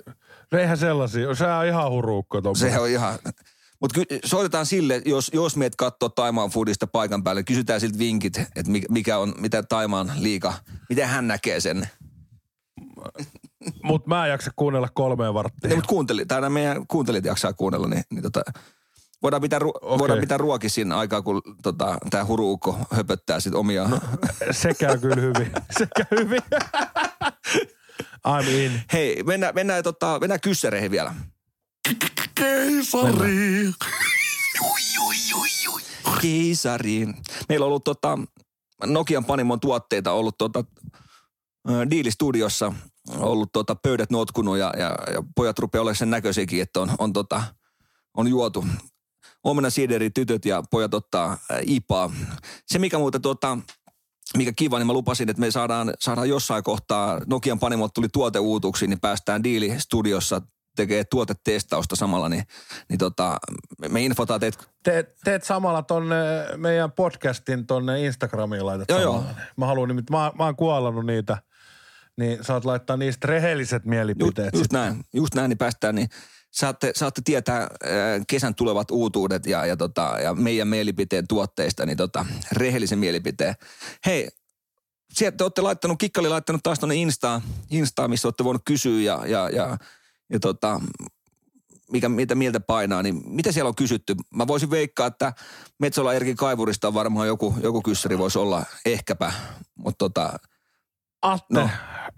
Eihän 0.53 0.79
sellaisia. 0.79 1.35
Se 1.35 1.46
on 1.46 1.66
ihan 1.66 1.90
huruukko 1.90 2.40
tommoinen. 2.40 2.72
se 2.72 2.79
on 2.81 2.88
ihan... 2.88 3.18
Mutta 3.81 4.01
soitetaan 4.24 4.66
sille, 4.66 5.03
jos, 5.05 5.31
jos 5.35 5.57
meet 5.57 5.77
katsoo 5.77 6.09
Taimaan 6.09 6.51
foodista 6.51 6.87
paikan 6.87 7.24
päälle, 7.24 7.42
kysytään 7.42 7.81
siltä 7.81 7.98
vinkit, 7.98 8.38
että 8.38 8.70
mi- 8.70 8.85
mikä 8.90 9.18
on, 9.18 9.35
mitä 9.38 9.62
Taimaan 9.62 10.12
liika, 10.18 10.55
miten 10.88 11.09
hän 11.09 11.29
näkee 11.29 11.61
sen. 11.61 11.88
Mut 13.83 14.07
mä 14.07 14.24
en 14.27 14.31
jaksa 14.31 14.51
kuunnella 14.57 14.88
kolmeen 14.94 15.35
varttia. 15.35 15.74
Mutta 15.74 15.88
kuunteli, 15.88 16.27
tai 16.27 16.51
meidän 16.51 16.87
kuuntelijat 16.87 17.24
jaksaa 17.24 17.53
kuunnella, 17.53 17.88
niin, 17.88 18.03
niin 18.11 18.22
tota, 18.22 18.42
voidaan, 19.22 19.42
pitää, 19.42 19.59
ru- 19.59 19.78
Okei. 19.83 19.98
voidaan 19.98 20.20
pitää 20.20 20.38
ruoki 20.38 20.68
siinä 20.68 20.96
aikaa, 20.96 21.22
kun 21.22 21.42
tota, 21.62 21.98
tämä 22.11 22.24
huruukko 22.24 22.78
höpöttää 22.90 23.40
sit 23.40 23.54
omia. 23.54 23.88
No. 23.88 24.00
Se 24.50 24.74
käy 24.74 24.98
kyllä 24.98 25.16
hyvin. 25.16 25.52
Se 25.78 25.88
käy 25.96 26.18
hyvin. 26.18 26.42
I'm 28.28 28.48
in. 28.48 28.83
Hei, 28.92 29.22
mennään, 29.22 29.54
mennään, 29.54 29.83
tota, 29.83 30.18
mennään 30.20 30.40
kyssäreihin 30.40 30.90
vielä. 30.90 31.14
Keisari. 32.35 33.72
Keisariin. 36.22 37.14
Meillä 37.48 37.64
on 37.64 37.68
ollut 37.68 37.85
tota, 37.85 38.18
Nokian 38.87 39.24
Panimon 39.24 39.61
tuotteita 39.61 40.12
ollut 40.12 40.38
tota, 40.38 40.64
diilistudiossa 41.90 42.72
ollut 43.16 43.52
tota, 43.52 43.74
pöydät 43.74 44.11
notkunut 44.11 44.59
ja, 44.59 44.72
ja, 44.78 44.96
ja 45.12 45.22
pojat 45.37 45.59
rupeaa 45.59 45.83
olemaan 45.83 45.96
sen 45.96 46.11
näköisiäkin, 46.11 46.62
että 46.62 46.81
on, 46.81 46.90
on, 46.98 47.12
tota, 47.12 47.42
on 48.14 48.28
juotu. 48.28 48.64
Huomenna 49.44 49.70
siideri 49.70 50.11
tytöt 50.11 50.44
ja 50.44 50.62
pojat 50.70 50.94
ottaa 50.94 51.33
ä, 51.33 51.59
ipaa. 51.66 52.12
Se 52.66 52.79
mikä 52.79 52.98
muuten 52.98 53.22
tota, 53.22 53.59
mikä 54.37 54.53
kiva, 54.57 54.79
niin 54.79 54.87
mä 54.87 54.92
lupasin, 54.92 55.29
että 55.31 55.40
me 55.40 55.51
saadaan, 55.51 55.94
saadaan 56.01 56.29
jossain 56.29 56.64
kohtaa, 56.64 57.20
Nokian 57.27 57.59
Panimot 57.59 57.94
tuli 57.94 58.09
tuoteuutuksiin, 58.12 58.90
niin 58.90 59.01
päästään 59.01 59.44
diilistudiossa 59.44 60.42
tekee 60.77 61.05
tuotetestausta 61.05 61.96
samalla, 61.96 62.29
niin, 62.29 62.44
niin 62.88 62.98
tota, 62.98 63.38
me- 63.88 64.03
infotaan 64.03 64.40
teet 64.40 64.68
Teet, 64.85 65.09
teet 65.24 65.44
samalla 65.44 65.83
tonne 65.83 66.16
meidän 66.57 66.92
podcastin 66.92 67.66
tonne 67.66 68.05
Instagramiin 68.05 68.66
laitat 68.66 68.88
Joo, 68.88 69.01
samalla. 69.03 69.35
Mä 69.57 69.66
haluan 69.66 69.88
nimittäin, 69.88 70.20
mä, 70.20 70.33
mä 70.38 70.44
oon 70.44 70.57
kuolannut 70.57 71.07
niitä, 71.07 71.38
niin 72.16 72.44
saat 72.44 72.64
laittaa 72.64 72.96
niistä 72.96 73.27
rehelliset 73.29 73.83
Just, 73.83 73.87
mielipiteet. 73.87 74.53
just 74.53 74.64
sit. 74.64 74.72
näin, 74.72 75.05
just 75.12 75.35
näin, 75.35 75.48
niin 75.48 75.59
päästään, 75.59 75.94
niin 75.94 76.09
saatte, 76.50 76.92
saatte 76.96 77.22
tietää 77.24 77.62
äh, 77.62 77.68
kesän 78.28 78.54
tulevat 78.54 78.90
uutuudet 78.90 79.46
ja, 79.46 79.66
ja, 79.66 79.76
tota, 79.76 80.16
ja 80.22 80.34
meidän 80.34 80.68
mielipiteen 80.68 81.28
tuotteista, 81.28 81.87
niin 81.87 81.96
tota, 81.96 82.26
rehellisen 82.52 82.98
mielipiteen. 82.98 83.54
Hei, 84.06 84.28
sieltä 85.12 85.37
te 85.37 85.44
olette 85.44 85.61
laittanut, 85.62 85.98
Kikkali 85.98 86.28
laittanut 86.28 86.62
taas 86.62 86.78
tuonne 86.78 86.94
Instaan, 86.94 87.42
Instaan, 87.70 88.11
missä 88.11 88.28
olette 88.28 88.44
voinut 88.44 88.62
kysyä 88.64 89.00
ja, 89.00 89.26
ja, 89.26 89.50
ja, 89.50 89.76
ja 90.32 90.40
tota, 90.40 90.80
mikä, 91.92 92.08
mitä 92.08 92.34
mieltä 92.34 92.61
painaa, 92.61 93.02
niin 93.02 93.22
mitä 93.24 93.52
siellä 93.52 93.68
on 93.68 93.74
kysytty? 93.74 94.16
Mä 94.34 94.46
voisin 94.46 94.70
veikkaa, 94.70 95.06
että 95.06 95.32
Metsola 95.78 96.14
Erkin 96.14 96.37
kaivurista 96.37 96.88
on 96.88 96.94
varmaan 96.94 97.26
joku, 97.26 97.54
joku 97.62 97.82
kyssäri 97.82 98.18
voisi 98.18 98.38
olla 98.38 98.64
ehkäpä, 98.87 99.32
mutta 99.74 99.98
tota, 99.98 100.38
Atte, 101.22 101.54
No. 101.54 101.70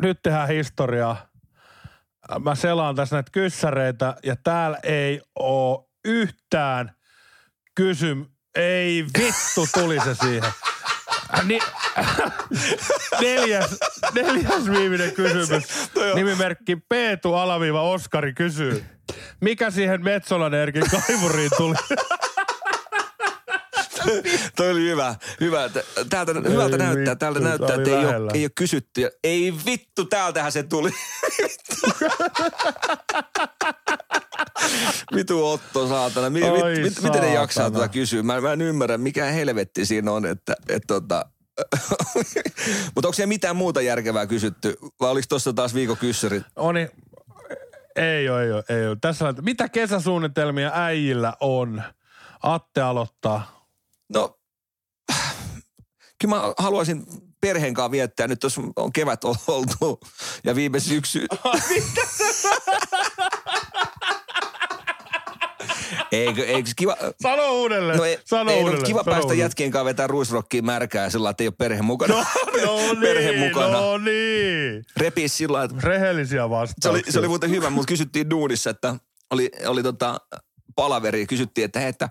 nyt 0.03 0.23
tehdään 0.23 0.49
historiaa. 0.49 1.30
Mä 2.39 2.55
selaan 2.55 2.95
tässä 2.97 3.17
näitä 3.17 3.31
kyssäreitä 3.33 4.17
ja 4.23 4.37
täällä 4.37 4.79
ei 4.83 5.21
oo 5.39 5.89
yhtään 6.05 6.93
kysym... 7.75 8.27
Ei 8.55 9.05
vittu 9.19 9.67
tuli 9.75 10.01
se 10.01 10.15
siihen. 10.15 10.51
Ni, 11.45 11.59
neljäs, 13.21 13.79
neljäs 14.15 14.71
viimeinen 14.71 15.13
kysymys. 15.13 15.65
Nimimerkki 16.15 16.77
Peetu 16.89 17.35
Alaviiva 17.35 17.83
Oskari 17.83 18.33
kysyy. 18.33 18.85
Mikä 19.41 19.71
siihen 19.71 20.05
Metsolan 20.05 20.55
Erkin 20.55 20.85
kaivuriin 20.91 21.51
tuli? 21.57 21.75
Toi 24.57 24.71
oli 24.71 24.81
hyvä. 24.81 25.15
hyvä. 25.41 25.65
että- 25.65 25.83
Täältä, 26.11 26.33
hyvältä 26.49 26.79
näyttää. 26.79 27.01
vittu, 27.01 27.17
Täältä 27.19 27.39
se 27.41 27.45
näyttää, 27.45 27.77
että 27.77 27.91
ei 27.91 28.07
ole, 28.07 28.31
ei 28.35 28.45
ole 28.45 28.51
kysytty. 28.55 29.11
Ei 29.25 29.55
vittu, 29.67 30.05
täältähän 30.05 30.53
se 30.53 30.63
tuli. 30.63 30.91
Vitu 35.15 35.47
Otto, 35.47 35.89
saatana. 35.89 36.31
Mi, 36.31 36.41
mit, 36.41 36.83
mit, 36.83 37.03
miten 37.03 37.21
ne 37.23 37.35
jaksaa 37.35 37.63
saatana. 37.63 37.81
tätä 37.83 37.93
kysyä? 37.93 38.23
Mä, 38.23 38.41
mä 38.41 38.53
en 38.53 38.61
ymmärrä, 38.63 38.99
mikä 38.99 39.25
helvetti 39.25 39.87
siinä 39.87 40.13
on, 40.13 40.27
että 40.27 40.57
et, 40.69 40.83
tota... 40.87 41.25
Mutta 42.95 43.09
onko 43.09 43.13
siellä 43.13 43.29
mitään 43.29 43.57
muuta 43.57 43.81
järkevää 43.81 44.27
kysytty? 44.27 44.77
Vai 45.01 45.11
oliko 45.11 45.27
tuossa 45.29 45.53
taas 45.53 45.75
viikon 45.75 45.97
kyssärit? 45.97 46.43
Oni, 46.57 46.89
ei 47.97 48.29
ole, 48.29 48.43
ei 48.45 48.53
ole, 48.53 48.65
ei 48.69 48.87
ole. 48.89 48.97
Tässä 49.01 49.29
on, 49.29 49.35
mitä 49.41 49.69
kesäsuunnitelmia 49.69 50.71
äijillä 50.75 51.35
on? 51.41 51.83
Atte 52.43 52.81
aloittaa. 52.81 53.60
No, 54.15 54.39
kyllä 56.21 56.37
mä 56.37 56.55
haluaisin 56.59 57.05
perheen 57.41 57.75
kanssa 57.75 57.91
viettää. 57.91 58.29
Nyt 58.29 58.41
tuossa 58.41 58.61
on 58.77 58.93
kevät 58.93 59.25
oltu 59.25 60.01
ja 60.45 60.55
viime 60.55 60.81
syksy. 60.81 61.27
Eikö, 66.13 66.45
eikö 66.45 66.69
se 66.69 66.75
kiva... 66.77 66.97
Sano 67.23 67.51
uudelleen. 67.53 67.99
No 67.99 68.05
ei, 68.05 68.19
sano 68.25 68.51
ei, 68.51 68.57
no, 68.57 68.63
uudelleen. 68.63 68.87
kiva 68.87 68.99
sano 68.99 69.05
päästä 69.05 69.27
uudelleen. 69.27 69.45
jätkien 69.45 69.71
kanssa 69.71 69.85
vetää 69.85 70.07
ruisrokkiin 70.07 70.65
märkää 70.65 71.11
sillä 71.11 71.31
että 71.31 71.43
ei 71.45 71.49
ole 71.49 71.55
perhe 71.59 71.83
mukana. 71.83 72.15
No 72.15 72.25
perhe 73.01 73.31
niin, 73.31 73.49
mukana. 73.49 73.81
no 73.81 73.99
niin. 73.99 74.85
Repii 74.97 75.29
sillä 75.29 75.65
että 75.65 75.77
Rehellisiä 75.83 76.39
se 76.39 76.43
oli, 76.43 76.51
vastauksia. 76.51 77.13
se 77.13 77.19
oli 77.19 77.29
muuten 77.29 77.51
hyvä, 77.51 77.71
mutta 77.71 77.89
kysyttiin 77.89 78.31
duunissa, 78.31 78.71
että 78.71 78.95
oli, 79.31 79.51
oli 79.67 79.83
tota 79.83 80.21
palaveri, 80.75 81.27
kysyttiin, 81.27 81.65
että, 81.65 81.81
hei, 81.81 81.89
että, 81.89 82.09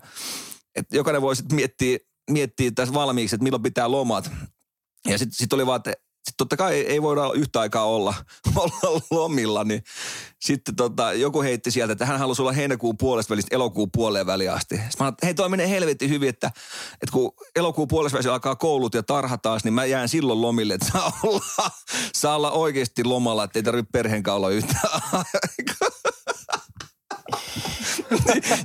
että 0.76 0.96
jokainen 0.96 1.22
voi 1.22 1.36
sitten 1.36 1.56
miettiä, 1.56 1.98
miettiä 2.30 2.70
tässä 2.74 2.94
valmiiksi, 2.94 3.36
että 3.36 3.44
milloin 3.44 3.62
pitää 3.62 3.90
lomat. 3.90 4.30
Ja 5.08 5.18
sitten 5.18 5.36
sit 5.36 5.52
oli 5.52 5.66
vaan, 5.66 5.76
että 5.76 5.92
sit 6.24 6.36
totta 6.36 6.56
kai 6.56 6.74
ei, 6.74 6.86
ei 6.86 7.02
voida 7.02 7.32
yhtä 7.34 7.60
aikaa 7.60 7.84
olla, 7.84 8.14
olla 8.56 9.00
lomilla, 9.10 9.64
niin 9.64 9.82
sitten 10.40 10.76
tota, 10.76 11.12
joku 11.12 11.42
heitti 11.42 11.70
sieltä, 11.70 11.92
että 11.92 12.06
hän 12.06 12.18
halusi 12.18 12.42
olla 12.42 12.52
heinäkuun 12.52 12.98
puolesta 12.98 13.30
välistä 13.30 13.54
elokuun 13.54 13.90
puoleen 13.92 14.26
väliin 14.26 14.52
asti. 14.52 14.74
Sitten 14.74 14.86
mä 14.86 14.90
sanoin, 14.98 15.12
että 15.12 15.26
hei 15.26 15.34
toi 15.34 15.48
menee 15.48 15.70
helvetti 15.70 16.08
hyvin, 16.08 16.28
että, 16.28 16.46
että 16.92 17.12
kun 17.12 17.32
elokuun 17.56 17.88
puolesta 17.88 18.14
välissä 18.14 18.32
alkaa 18.32 18.56
koulut 18.56 18.94
ja 18.94 19.02
tarha 19.02 19.38
taas, 19.38 19.64
niin 19.64 19.74
mä 19.74 19.84
jään 19.84 20.08
silloin 20.08 20.42
lomille, 20.42 20.74
että 20.74 20.90
saa 20.92 21.12
olla, 21.22 21.70
saa 22.14 22.36
olla 22.36 22.50
oikeasti 22.50 23.04
lomalla, 23.04 23.44
että 23.44 23.58
ei 23.58 23.62
tarvitse 23.62 23.90
perheen 23.92 24.22
olla 24.28 24.50
yhtä 24.50 24.80
aikaa. 25.12 25.90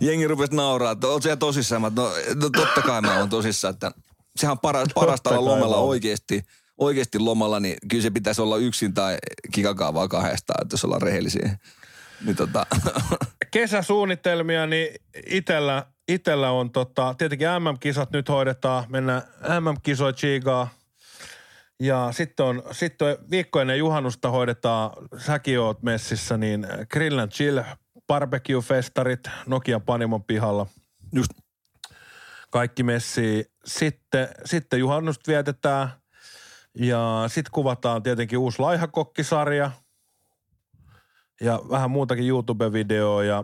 Jengi 0.01 0.27
rupesi 0.27 0.55
nauraa, 0.55 0.91
että 0.91 1.07
oot 1.07 1.23
siellä 1.23 1.37
tosissaan. 1.37 1.81
Mä, 1.81 1.91
no, 1.95 2.11
no, 2.35 2.49
totta 2.49 2.81
kai 2.81 3.01
mä 3.01 3.19
oon 3.19 3.29
tosissaan, 3.29 3.73
että 3.73 3.91
sehän 4.35 4.51
on 4.51 4.59
para, 4.59 4.85
parasta 4.95 5.29
olla 5.29 5.51
lomalla 5.51 5.77
oikeasti. 5.77 6.45
Oikeasti 6.77 7.19
lomalla, 7.19 7.59
niin 7.59 7.77
kyllä 7.87 8.03
se 8.03 8.09
pitäisi 8.09 8.41
olla 8.41 8.57
yksin 8.57 8.93
tai 8.93 9.17
kikakaan 9.51 9.93
vaan 9.93 10.09
kahdestaan, 10.09 10.61
että 10.61 10.73
jos 10.73 10.85
ollaan 10.85 11.01
rehellisiä. 11.01 11.57
Niin 12.25 12.35
tota, 12.35 12.65
Kesäsuunnitelmia, 13.51 14.67
niin 14.67 14.95
itellä, 15.27 15.85
itellä 16.07 16.51
on 16.51 16.71
tota, 16.71 17.15
tietenkin 17.17 17.47
MM-kisat 17.47 18.11
nyt 18.11 18.29
hoidetaan, 18.29 18.83
mennään 18.89 19.21
MM-kisoja 19.59 20.13
chigaa. 20.13 20.69
Ja 21.79 22.09
sitten 22.11 22.45
on, 22.45 22.63
sitten 22.71 23.07
on 23.07 23.17
viikko 23.31 23.61
ennen 23.61 23.77
juhannusta 23.77 24.29
hoidetaan, 24.29 24.91
säkin 25.17 25.59
oot 25.59 25.83
messissä, 25.83 26.37
niin 26.37 26.67
Grill 26.89 27.19
and 27.19 27.31
Chill 27.31 27.59
barbecue-festarit 28.07 29.29
Nokian 29.45 29.81
Panimon 29.81 30.23
pihalla. 30.23 30.65
just 31.13 31.31
Kaikki 32.51 32.83
messii. 32.83 33.45
Sitten, 33.65 34.27
sitten 34.45 34.79
juhannusta 34.79 35.31
vietetään 35.31 35.89
ja 36.77 37.23
sitten 37.27 37.51
kuvataan 37.51 38.03
tietenkin 38.03 38.37
uusi 38.37 38.59
laihakokkisarja 38.59 39.71
ja 41.41 41.61
vähän 41.69 41.91
muutakin 41.91 42.27
YouTube-videoa 42.27 43.23
ja 43.23 43.43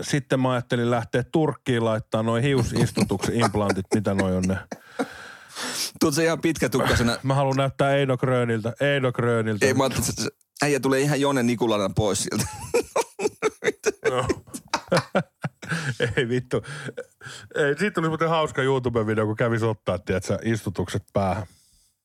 sitten 0.00 0.40
mä 0.40 0.52
ajattelin 0.52 0.90
lähteä 0.90 1.24
Turkkiin 1.32 1.84
laittaa 1.84 2.22
noin 2.22 2.42
hiusistutuksen 2.42 3.40
implantit, 3.40 3.86
mitä 3.94 4.14
noi 4.14 4.36
on 4.36 4.42
ne. 4.42 4.58
tuut 6.00 6.14
se 6.14 6.24
ihan 6.24 6.40
pitkätukkasena. 6.40 7.16
Mä 7.22 7.34
haluan 7.34 7.56
näyttää 7.56 7.96
Eino 7.96 8.16
Gröniltä, 8.16 8.72
Eino 8.80 9.12
Gröniltä. 9.12 9.66
Ei, 9.66 9.74
mä 9.74 9.84
ajattelin, 9.84 10.30
äijä 10.62 10.80
tulee 10.80 11.00
ihan 11.00 11.20
Jone 11.20 11.42
Nikulainen 11.42 11.94
pois 11.94 12.22
sieltä. 12.22 12.48
Ei 16.16 16.28
vittu. 16.28 16.62
Ei, 17.54 17.78
siitä 17.78 17.94
tuli 17.94 18.08
muuten 18.08 18.28
hauska 18.28 18.62
YouTube-video, 18.62 19.26
kun 19.26 19.36
kävis 19.36 19.62
ottaa, 19.62 19.98
tiedätkö, 19.98 20.38
istutukset 20.44 21.02
päähän. 21.12 21.46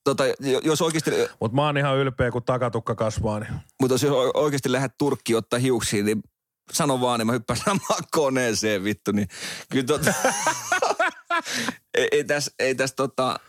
Tota, 0.04 0.24
jo- 0.26 0.62
jos 0.64 0.82
oikeasti, 0.82 1.12
Mutta 1.40 1.56
mä 1.56 1.66
oon 1.66 1.78
ihan 1.78 1.98
ylpeä, 1.98 2.32
kun 2.32 2.44
takatukka 2.44 2.96
kasvaa, 2.96 3.40
niin 3.40 3.54
mutta 3.82 3.94
jos 3.94 4.04
oikeasti 4.34 4.72
lähdet 4.72 4.92
Turkkiin 4.98 5.38
ottaa 5.38 5.60
hiuksiin, 5.60 6.06
niin 6.06 6.24
sano 6.72 7.02
vaan, 7.02 7.20
niin 7.20 7.28
mä 7.28 7.34
hyppään 7.34 7.60
samaan 7.66 8.04
koneeseen 8.12 8.84
vittu, 8.84 9.12
niin 9.12 9.28
kyllä 9.72 9.86
tota, 9.86 10.14
ei, 11.98 12.08
ei 12.12 12.24
tässä, 12.24 12.52
ei 12.60 12.76
tässä 12.76 12.96
tota, 12.96 13.40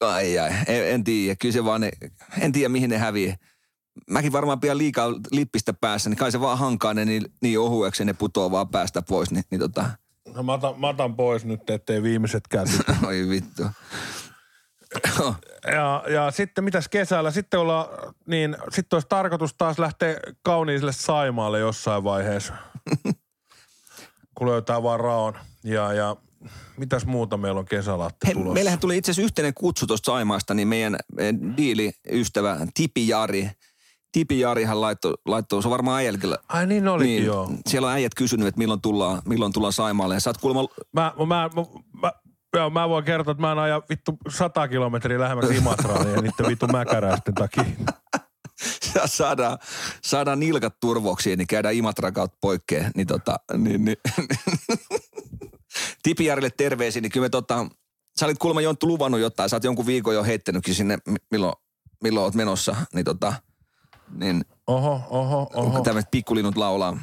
ai 0.00 0.38
ai, 0.38 0.50
en, 0.66 0.88
en 0.88 1.04
tiedä, 1.04 1.36
kyllä 1.36 1.52
se 1.52 1.64
vaan, 1.64 1.80
ne, 1.80 1.90
en 2.40 2.52
tiedä 2.52 2.68
mihin 2.68 2.90
ne 2.90 2.98
häviää. 2.98 3.36
Mäkin 4.10 4.32
varmaan 4.32 4.60
pian 4.60 4.78
liikaa 4.78 5.08
lippistä 5.30 5.72
päässä, 5.72 6.10
niin 6.10 6.18
kai 6.18 6.32
se 6.32 6.40
vaan 6.40 6.58
hankaa 6.58 6.94
ne 6.94 7.04
niin, 7.04 7.24
niin 7.42 7.58
ohueksi, 7.60 8.04
ne 8.04 8.12
putoaa 8.12 8.50
vaan 8.50 8.68
päästä 8.68 9.02
pois, 9.02 9.30
niin, 9.30 9.44
niin 9.50 9.60
tota, 9.60 9.90
no, 10.34 10.42
mä, 10.42 10.52
otan, 10.52 10.80
mä 10.80 10.88
otan 10.88 11.16
pois 11.16 11.44
nyt, 11.44 11.70
ettei 11.70 12.02
viimeisetkään 12.02 12.66
oi 13.08 13.28
vittu. 13.28 13.62
Ja, 15.72 16.04
ja 16.08 16.30
sitten 16.30 16.64
mitäs 16.64 16.88
kesällä? 16.88 17.30
Sitten 17.30 17.60
olla, 17.60 17.90
niin 18.26 18.56
sitten 18.70 18.96
olisi 18.96 19.08
tarkoitus 19.08 19.54
taas 19.54 19.78
lähteä 19.78 20.16
kauniiselle 20.42 20.92
Saimaalle 20.92 21.58
jossain 21.58 22.04
vaiheessa. 22.04 22.54
kun 24.38 24.48
löytää 24.48 24.82
vaan 24.82 25.00
raon. 25.00 25.34
Ja, 25.64 25.92
ja 25.92 26.16
mitäs 26.76 27.06
muuta 27.06 27.36
meillä 27.36 27.60
on 27.60 27.66
Hei, 28.26 28.34
tulossa? 28.34 28.54
meillähän 28.54 28.80
tuli 28.80 28.96
itse 28.96 29.10
asiassa 29.10 29.26
yhteinen 29.26 29.54
kutsu 29.54 29.86
tuosta 29.86 30.12
Saimaasta, 30.12 30.54
niin 30.54 30.68
meidän, 30.68 30.96
meidän 31.16 31.56
diiliystävä 31.56 32.56
Tipi 32.74 33.08
Jari, 33.08 33.50
Tipi 34.12 34.40
Jarihan 34.40 34.80
laittoi, 34.80 35.14
laittoi 35.26 35.62
se 35.62 35.68
on 35.68 35.72
varmaan 35.72 35.96
äijälläkin. 35.98 36.34
Ai 36.48 36.66
niin 36.66 36.88
olikin 36.88 37.10
Niin, 37.14 37.24
joo. 37.26 37.50
siellä 37.68 37.88
on 37.88 37.94
äijät 37.94 38.14
kysynyt, 38.14 38.46
että 38.46 38.58
milloin 38.58 38.80
tullaan, 38.80 39.22
milloin 39.24 39.52
tullaan 39.52 39.72
Saimaalle. 39.72 40.14
Ja 40.14 40.20
sä 40.20 40.30
oot 40.30 40.38
kuulemma, 40.38 40.68
Mä, 40.92 41.12
mä, 41.18 41.26
mä, 41.26 41.48
mä, 42.02 42.12
joo, 42.56 42.70
mä 42.70 42.88
voin 42.88 43.04
kertoa, 43.04 43.32
että 43.32 43.40
mä 43.40 43.52
en 43.52 43.58
aja 43.58 43.82
vittu 43.90 44.16
sata 44.28 44.68
kilometriä 44.68 45.20
lähemmäksi 45.20 45.56
Imatraan 45.56 46.10
ja 46.10 46.20
niiden 46.22 46.46
vittu 46.48 46.66
mäkäräisten 46.66 47.34
takia. 47.34 47.64
saadaan, 49.06 49.58
saadaan 50.02 50.40
nilkat 50.40 50.80
turvoksiin, 50.80 51.38
niin 51.38 51.46
käydään 51.46 51.74
Imatran 51.74 52.12
kautta 52.12 52.38
poikkeen. 52.40 52.90
Niin 52.94 53.06
tota, 53.06 53.36
niin, 53.56 53.84
niin. 53.84 53.96
Tipi 56.02 56.24
Jarille 56.24 56.50
terveisiä, 56.56 57.02
niin 57.02 57.12
kyllä 57.12 57.24
me 57.24 57.28
tota, 57.28 57.66
sä 58.20 58.26
olit 58.26 58.38
kuulemma 58.38 58.60
Jonttu 58.60 58.86
luvannut 58.86 59.20
jotain, 59.20 59.50
sä 59.50 59.56
oot 59.56 59.64
jonkun 59.64 59.86
viikon 59.86 60.14
jo 60.14 60.24
heittänytkin 60.24 60.74
sinne, 60.74 60.98
mi- 61.08 61.16
milloin, 61.30 61.54
milloin 62.02 62.24
oot 62.24 62.34
menossa, 62.34 62.76
niin 62.94 63.04
tota, 63.04 63.32
niin 64.14 64.44
Oho, 64.66 65.00
oho, 65.10 65.40
oho. 65.40 65.50
onko 65.54 65.80
tämmöiset 65.80 66.10
pikkulinnut 66.10 66.56
laulaa. 66.56 66.98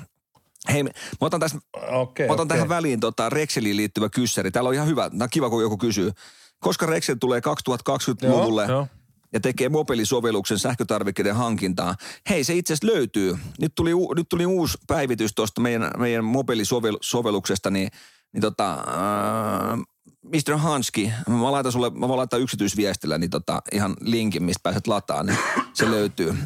Hei, 0.74 0.84
mä 0.84 0.90
otan, 1.22 1.40
tästä, 1.40 1.60
Okei, 1.92 2.28
mä 2.28 2.34
otan 2.34 2.46
okei. 2.46 2.56
tähän 2.56 2.70
väliin 2.70 3.00
tota 3.00 3.30
Rexeliin 3.30 3.78
liittyvä 3.78 4.10
kyssäri. 4.10 4.52
Täällä 4.52 4.68
on 4.68 4.74
ihan 4.74 4.88
hyvä, 4.88 5.10
on 5.22 5.30
kiva 5.32 5.50
kun 5.50 5.62
joku 5.62 5.78
kysyy. 5.78 6.12
Koska 6.60 6.86
Rexel 6.86 7.16
tulee 7.20 7.40
2020-luvulle 7.40 8.62
Joo, 8.64 8.72
joo. 8.72 8.88
ja 9.34 9.40
tekee 9.40 9.70
mobiilisovelluksen 9.70 10.60
sähkötarvikkeiden 10.60 11.36
hankintaa. 11.36 11.96
Hei, 12.30 12.44
se 12.44 12.56
itse 12.56 12.74
asiassa 12.74 12.96
löytyy. 12.96 13.38
Nyt 13.60 13.76
tuli, 13.76 13.92
nyt 14.16 14.30
tuli 14.30 14.46
uusi 14.46 14.78
päivitys 14.88 15.32
tuosta 15.36 15.62
meidän, 15.62 15.92
meidän 15.98 16.26
mobiilisovelluksesta, 16.26 17.70
niin, 17.70 17.90
niin 18.34 18.42
tota, 18.42 18.74
äh, 18.74 19.80
Mr. 20.24 20.58
Hanski, 20.58 21.12
mä 21.28 21.52
laitan 21.52 21.72
sulle, 21.72 21.90
mä 21.90 22.18
laittaa 22.18 22.40
yksityisviestillä, 22.40 23.18
niin 23.18 23.30
tota, 23.30 23.62
ihan 23.72 23.96
linkin, 24.02 24.44
mistä 24.44 24.64
pääset 24.64 24.88
lataan, 24.88 25.26
niin 25.26 25.38
se 25.74 25.92
löytyy. 25.92 26.38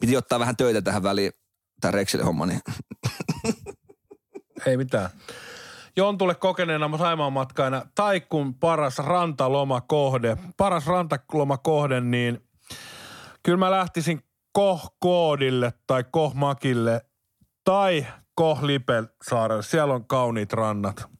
Piti 0.00 0.16
ottaa 0.16 0.40
vähän 0.40 0.56
töitä 0.56 0.82
tähän 0.82 1.02
väliin, 1.02 1.32
tämä 1.80 1.92
Rexelin 1.92 2.26
homma, 2.26 2.46
niin 2.46 2.60
Ei 4.66 4.76
mitään. 4.76 5.10
Jontulle 5.96 6.34
kokeneena 6.34 6.98
Saimaan 6.98 7.32
matkaina 7.32 7.82
Taikkun 7.94 8.54
paras 8.54 8.98
rantalomakohde. 8.98 10.36
Paras 10.56 10.86
rantalomakohde, 10.86 12.00
niin 12.00 12.48
kyllä 13.42 13.58
mä 13.58 13.70
lähtisin 13.70 14.20
Koh-koodille 14.52 15.72
tai 15.86 16.04
Koh-makille 16.04 17.00
tai 17.64 18.06
Koh-Lipelsaarelle. 18.40 19.62
Siellä 19.62 19.94
on 19.94 20.06
kauniit 20.06 20.52
rannat. 20.52 21.19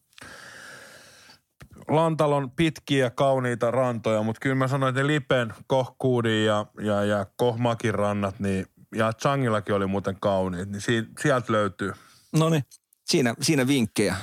Lantalon 1.90 2.50
pitkiä 2.50 3.10
kauniita 3.10 3.70
rantoja, 3.70 4.22
mutta 4.22 4.40
kyllä 4.40 4.54
mä 4.54 4.68
sanoin, 4.68 4.90
että 4.90 5.00
ne 5.00 5.06
Lipen, 5.06 5.54
Kohkuudin 5.66 6.44
ja, 6.44 6.66
ja, 6.80 7.04
ja 7.04 7.26
Kohmakin 7.36 7.94
rannat, 7.94 8.40
niin, 8.40 8.66
ja 8.94 9.12
Changillakin 9.12 9.74
oli 9.74 9.86
muuten 9.86 10.16
kauniit, 10.20 10.68
niin 10.68 10.80
si, 10.80 11.04
sieltä 11.22 11.52
löytyy. 11.52 11.92
No 12.32 12.50
niin, 12.50 12.62
siinä, 13.04 13.34
siinä 13.42 13.66
vinkkejä. 13.66 14.16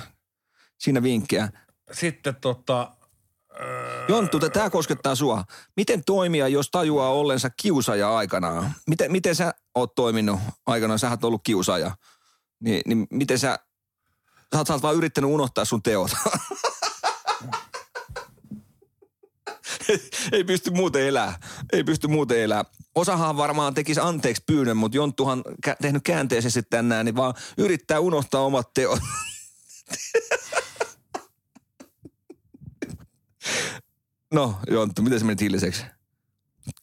Siinä 0.79 1.03
vinkkejä. 1.03 1.49
Sitten 1.91 2.35
tota, 2.35 2.91
Jonttu, 4.07 4.39
tämä 4.39 4.69
koskettaa 4.69 5.15
sua. 5.15 5.43
Miten 5.75 6.03
toimia, 6.03 6.47
jos 6.47 6.71
tajuaa 6.71 7.09
ollensa 7.09 7.49
kiusaaja 7.61 8.17
aikanaan? 8.17 8.71
Miten, 8.87 9.11
miten 9.11 9.35
sä 9.35 9.53
oot 9.75 9.95
toiminut 9.95 10.39
aikanaan? 10.65 10.99
Sä 10.99 11.09
oot 11.09 11.23
ollut 11.23 11.41
kiusaaja. 11.43 11.91
Niin, 12.59 12.81
niin 12.85 13.07
miten 13.11 13.39
sä, 13.39 13.59
sä 14.53 14.57
oot, 14.57 14.67
sä 14.67 14.73
oot 14.73 14.81
vaan 14.81 14.95
yrittänyt 14.95 15.29
unohtaa 15.31 15.65
sun 15.65 15.83
teot. 15.83 16.11
ei 20.31 20.43
pysty 20.43 20.71
muuten 20.71 21.01
elää. 21.01 21.39
Ei 21.73 21.83
pysty 21.83 22.07
muuten 22.07 22.39
elää. 22.39 22.65
Osahan 22.95 23.37
varmaan 23.37 23.73
tekisi 23.73 23.99
anteeksi 23.99 24.43
pyynnön, 24.45 24.77
mutta 24.77 24.97
Jonttuhan 24.97 25.43
kä- 25.67 25.75
tehnyt 25.81 26.03
käänteisesti 26.03 26.63
tänään, 26.63 27.05
niin 27.05 27.15
vaan 27.15 27.33
yrittää 27.57 27.99
unohtaa 27.99 28.41
omat 28.41 28.73
teot. 28.73 28.99
no, 34.33 34.59
Jonttu, 34.71 35.01
miten 35.01 35.19
se 35.19 35.25
meni 35.25 35.41
hilliseksi? 35.41 35.85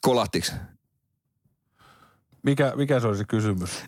Kolahtiks? 0.00 0.52
Mikä, 2.42 2.72
mikä 2.76 3.00
se 3.00 3.06
oli 3.06 3.16
se 3.16 3.24
kysymys? 3.24 3.70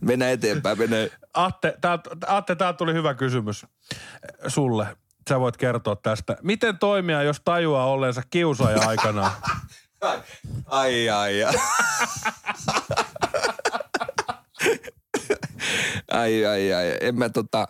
Mennään 0.00 0.32
eteenpäin, 0.32 0.78
mennään. 0.78 1.08
Atte, 1.34 1.74
tää, 1.80 1.98
Atte, 2.26 2.54
tää 2.56 2.72
tuli 2.72 2.92
hyvä 2.92 3.14
kysymys 3.14 3.66
sulle. 4.46 4.96
Sä 5.28 5.40
voit 5.40 5.56
kertoa 5.56 5.96
tästä. 5.96 6.36
Miten 6.42 6.78
toimia, 6.78 7.22
jos 7.22 7.40
tajuaa 7.44 7.86
olleensa 7.86 8.22
kiusaaja 8.30 8.88
aikanaan? 8.88 9.32
Ai, 10.66 11.08
ai, 11.08 11.44
ai. 11.44 11.54
ai, 16.12 16.46
ai, 16.46 16.72
ai. 16.72 16.96
En 17.00 17.18
mä 17.18 17.28
tota... 17.28 17.68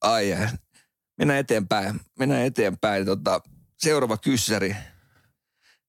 Ai, 0.00 0.32
ai. 0.32 0.48
Mennään 1.18 1.40
eteenpäin. 1.40 2.00
Mennään 2.18 2.42
eteenpäin. 2.42 3.06
Tota, 3.06 3.40
seuraava 3.78 4.16
kyssäri. 4.16 4.76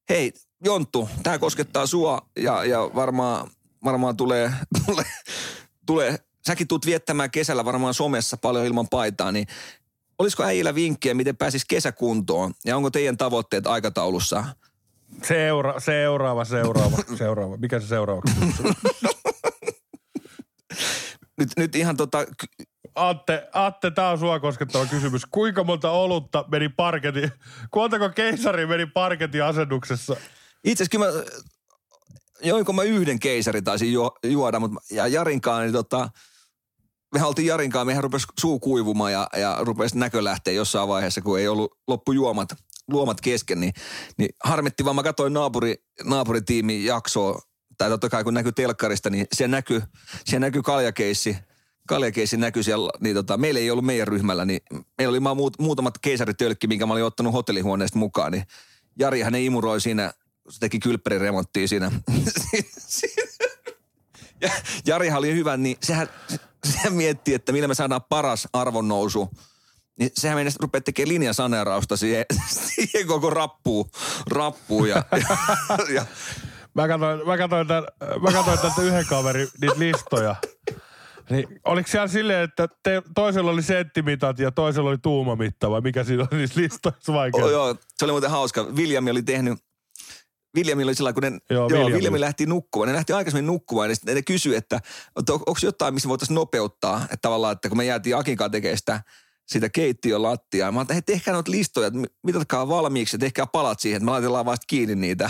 Hei, 0.09 0.33
Jonttu, 0.63 1.09
tämä 1.23 1.39
koskettaa 1.39 1.87
sua 1.87 2.29
ja, 2.37 2.65
ja 2.65 2.79
varmaan, 2.79 3.51
varmaan 3.83 4.17
tulee, 4.17 4.51
tulee, 4.85 5.05
tulee, 5.85 6.17
säkin 6.47 6.67
tuut 6.67 6.85
viettämään 6.85 7.31
kesällä 7.31 7.65
varmaan 7.65 7.93
somessa 7.93 8.37
paljon 8.37 8.65
ilman 8.65 8.87
paitaa, 8.89 9.31
niin 9.31 9.47
olisiko 10.19 10.43
äijillä 10.43 10.75
vinkkejä, 10.75 11.13
miten 11.13 11.37
pääsis 11.37 11.65
kesäkuntoon 11.65 12.53
ja 12.65 12.77
onko 12.77 12.91
teidän 12.91 13.17
tavoitteet 13.17 13.67
aikataulussa? 13.67 14.45
Seura, 15.23 15.79
seuraava, 15.79 16.45
seuraava, 16.45 16.97
seuraava. 17.17 17.57
Mikä 17.57 17.79
se 17.79 17.87
seuraava? 17.87 18.21
Nyt, 21.37 21.49
nyt 21.57 21.75
ihan 21.75 21.97
tota, 21.97 22.25
Atte, 22.95 23.47
Atte, 23.53 23.91
tää 23.91 24.09
on 24.09 24.19
sua 24.19 24.39
koskettava 24.39 24.85
kysymys. 24.85 25.25
Kuinka 25.31 25.63
monta 25.63 25.91
olutta 25.91 26.45
meni 26.51 26.69
parketin, 26.69 27.31
kuintako 27.71 28.09
keisari 28.09 28.65
meni 28.65 28.85
parketin 28.85 29.43
asennuksessa? 29.43 30.15
itse 30.63 30.83
asiassa 30.83 30.91
kyllä 30.91 31.05
mä, 31.05 31.23
joinko 32.43 32.73
mä 32.73 32.83
yhden 32.83 33.19
keisari 33.19 33.61
taisin 33.61 33.93
ju, 33.93 34.11
juoda, 34.23 34.59
mutta 34.59 34.79
ja 34.91 35.07
Jarinkaan, 35.07 35.61
niin 35.61 35.73
tota, 35.73 36.09
me 37.19 37.25
oltiin 37.25 37.47
Jarinkaan, 37.47 37.87
mehän 37.87 38.03
rupesi 38.03 38.27
suu 38.39 38.59
kuivumaan 38.59 39.11
ja, 39.11 39.27
ja 39.37 39.57
rupesi 39.59 39.97
näkö 39.97 40.23
lähteä 40.23 40.53
jossain 40.53 40.87
vaiheessa, 40.87 41.21
kun 41.21 41.39
ei 41.39 41.47
ollut 41.47 41.77
loppujuomat 41.87 42.49
luomat 42.91 43.21
kesken, 43.21 43.59
niin, 43.59 43.73
niin 44.17 44.29
harmitti 44.43 44.85
vaan, 44.85 44.95
mä 44.95 45.03
katsoin 45.03 45.33
naapuri, 45.33 45.75
naapuritiimin 46.03 46.85
jaksoa, 46.85 47.41
tai 47.77 47.89
totta 47.89 48.09
kai 48.09 48.23
kun 48.23 48.33
näkyy 48.33 48.51
telkkarista, 48.51 49.09
niin 49.09 49.27
siellä 49.33 49.57
näkyy, 49.57 49.81
siellä 50.25 50.45
näkyy 50.45 50.61
kaljakeissi, 50.61 51.37
kaljakeissi 51.87 52.37
näkyy 52.37 52.63
siellä, 52.63 52.89
niin 52.99 53.15
tota, 53.15 53.37
meillä 53.37 53.59
ei 53.59 53.71
ollut 53.71 53.85
meidän 53.85 54.07
ryhmällä, 54.07 54.45
niin 54.45 54.61
meillä 54.97 55.09
oli 55.09 55.23
vaan 55.23 55.37
muut, 55.37 55.59
muutamat 55.59 55.97
keisaritölkki, 55.97 56.67
minkä 56.67 56.85
mä 56.85 56.93
olin 56.93 57.03
ottanut 57.03 57.33
hotellihuoneesta 57.33 57.99
mukaan, 57.99 58.31
niin 58.31 58.43
Jarihan 58.99 59.33
ne 59.33 59.41
imuroi 59.41 59.81
siinä, 59.81 60.13
se 60.49 60.59
teki 60.59 60.79
kylppäriremonttia 60.79 61.67
siinä. 61.67 61.91
ja 64.41 64.49
Jarihan 64.85 65.19
oli 65.19 65.33
hyvä, 65.33 65.57
niin 65.57 65.77
sehän, 65.83 66.09
sehän 66.65 66.93
mietti, 66.93 67.33
että 67.33 67.51
millä 67.51 67.67
me 67.67 67.75
saadaan 67.75 68.03
paras 68.09 68.47
arvonnousu. 68.53 69.29
Niin 69.99 70.11
sehän 70.13 70.37
meni 70.37 70.49
rupeaa 70.59 70.81
tekemään 70.81 71.09
linjasaneerausta 71.09 71.97
siihen, 71.97 72.25
siihen 72.75 73.07
koko 73.07 73.29
rappuun. 73.29 73.89
rappuun 74.31 74.89
ja, 74.89 75.03
ja, 75.11 75.37
ja, 75.93 76.05
Mä 76.75 76.87
katsoin, 76.87 77.27
mä 77.27 77.37
katsoin, 77.37 77.67
tämän, 77.67 77.83
mä 78.21 78.31
katsoin 78.31 78.59
tämän 78.59 78.87
yhden 78.87 79.05
kaverin 79.05 79.47
niitä 79.61 79.79
listoja. 79.79 80.35
Niin, 81.29 81.47
oliko 81.65 81.87
siellä 81.87 82.07
silleen, 82.07 82.43
että 82.43 82.67
te, 82.83 83.01
toisella 83.15 83.51
oli 83.51 83.61
senttimitat 83.61 84.39
ja 84.39 84.51
toisella 84.51 84.89
oli 84.89 84.97
tuumamitta 84.97 85.69
vai 85.69 85.81
mikä 85.81 86.03
siinä 86.03 86.27
oli 86.31 86.39
niissä 86.39 86.61
listoissa 86.61 87.13
vaikea? 87.13 87.45
oh, 87.45 87.51
joo, 87.51 87.75
se 87.97 88.05
oli 88.05 88.11
muuten 88.11 88.29
hauska. 88.29 88.63
William 88.63 89.07
oli 89.07 89.23
tehnyt 89.23 89.59
Viljami 90.55 90.83
oli 90.83 90.95
sillä 90.95 91.13
kun 91.13 91.23
ne, 91.23 91.31
Joo, 91.49 91.69
joo, 91.69 91.85
Viljami. 91.87 92.19
lähti 92.19 92.45
nukkumaan. 92.45 92.87
Ne 92.87 92.93
lähti 92.93 93.13
aikaisemmin 93.13 93.45
nukkumaan 93.45 93.89
ja 93.89 93.95
sitten 93.95 94.15
ne 94.15 94.21
kysyi, 94.21 94.55
että, 94.55 94.81
että 95.19 95.33
on, 95.33 95.39
onko 95.39 95.59
jotain, 95.63 95.93
missä 95.93 96.09
voitaisiin 96.09 96.35
nopeuttaa. 96.35 97.01
Että 97.03 97.17
tavallaan, 97.21 97.51
että 97.53 97.69
kun 97.69 97.77
me 97.77 97.85
jäätiin 97.85 98.17
Akin 98.17 98.37
kanssa 98.37 98.49
tekemään 98.51 98.77
sitä, 98.77 99.01
sitä 99.47 99.69
keittiön 99.69 100.23
lattiaa. 100.23 100.71
Mä 100.71 100.79
ajattelin, 100.79 100.99
että 100.99 101.13
tehkää 101.13 101.33
noita 101.33 101.51
listoja, 101.51 101.87
että 101.87 101.99
mitatkaa 102.23 102.67
valmiiksi 102.67 103.15
ja 103.15 103.19
tehkää 103.19 103.45
palat 103.45 103.79
siihen, 103.79 103.97
että 103.97 104.05
me 104.05 104.11
laitellaan 104.11 104.45
vasta 104.45 104.65
kiinni 104.67 104.95
niitä. 104.95 105.29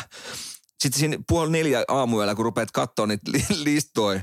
Sitten 0.80 1.00
siinä 1.00 1.18
puoli 1.30 1.52
neljä 1.52 1.86
aamuyöllä, 1.88 2.36
kun 2.36 2.46
rupeat 2.46 2.72
katsoa 2.72 3.08
niitä 3.08 3.32
li- 3.32 3.64
listoja, 3.74 4.22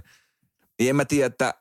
niin 0.79 0.91
en 0.91 0.97
mä 0.97 1.05
tiedä, 1.05 1.27
että 1.27 1.55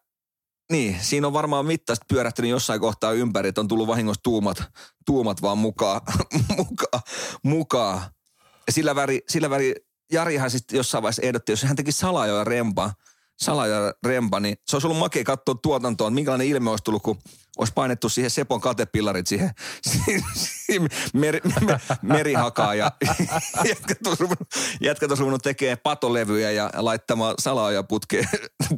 niin, 0.71 0.97
siinä 1.01 1.27
on 1.27 1.34
varmaan 1.34 1.65
mittaista 1.65 2.06
pyörähtynyt 2.10 2.51
jossain 2.51 2.80
kohtaa 2.80 3.12
ympäri, 3.12 3.49
että 3.49 3.62
on 3.62 3.67
tullut 3.67 3.88
vahingossa 3.88 4.23
tuumat, 4.23 4.63
tuumat 5.06 5.41
vaan 5.41 5.58
mukaan, 5.58 6.01
mukaan, 6.58 7.01
mukaan. 7.43 8.01
Ja 8.71 8.73
sillä 8.73 8.95
väri, 8.95 9.19
sillä 9.29 9.49
väri 9.49 9.75
Jarihan 10.12 10.51
sitten 10.51 10.77
jossain 10.77 11.01
vaiheessa 11.01 11.21
ehdotti, 11.21 11.51
jos 11.51 11.63
hän 11.63 11.75
teki 11.75 11.91
salajoja 11.91 12.43
rempa, 12.43 12.93
salajoja 13.41 13.93
rempa, 14.05 14.39
niin 14.39 14.57
se 14.67 14.75
olisi 14.75 14.88
ollut 14.88 14.99
makea 14.99 15.23
katsoa 15.23 15.55
tuotantoa, 15.55 16.07
että 16.07 16.15
minkälainen 16.15 16.47
ilme 16.47 16.69
olisi 16.69 16.84
tullut, 16.84 17.03
kun 17.03 17.17
olisi 17.57 17.73
painettu 17.73 18.10
siihen 18.10 18.31
Sepon 18.31 18.62
katepillarit 18.62 19.27
siihen, 19.27 19.51
siihen 19.81 20.23
meri, 21.13 21.39
me, 21.65 21.79
merihakaan 22.01 22.77
ja 22.77 22.91
jätkät 23.69 24.07
olisi 25.10 25.19
ruvennut, 25.19 25.41
tekemään 25.43 25.77
patolevyjä 25.84 26.51
ja 26.51 26.69
laittamaan 26.73 27.36
salajoja 27.39 27.84
putkeen, 27.84 28.29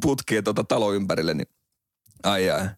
putkeen 0.02 0.44
tota 0.44 0.64
talo 0.64 0.92
ympärille, 0.92 1.34
niin 1.34 1.48
ai 2.22 2.50
ai. 2.50 2.68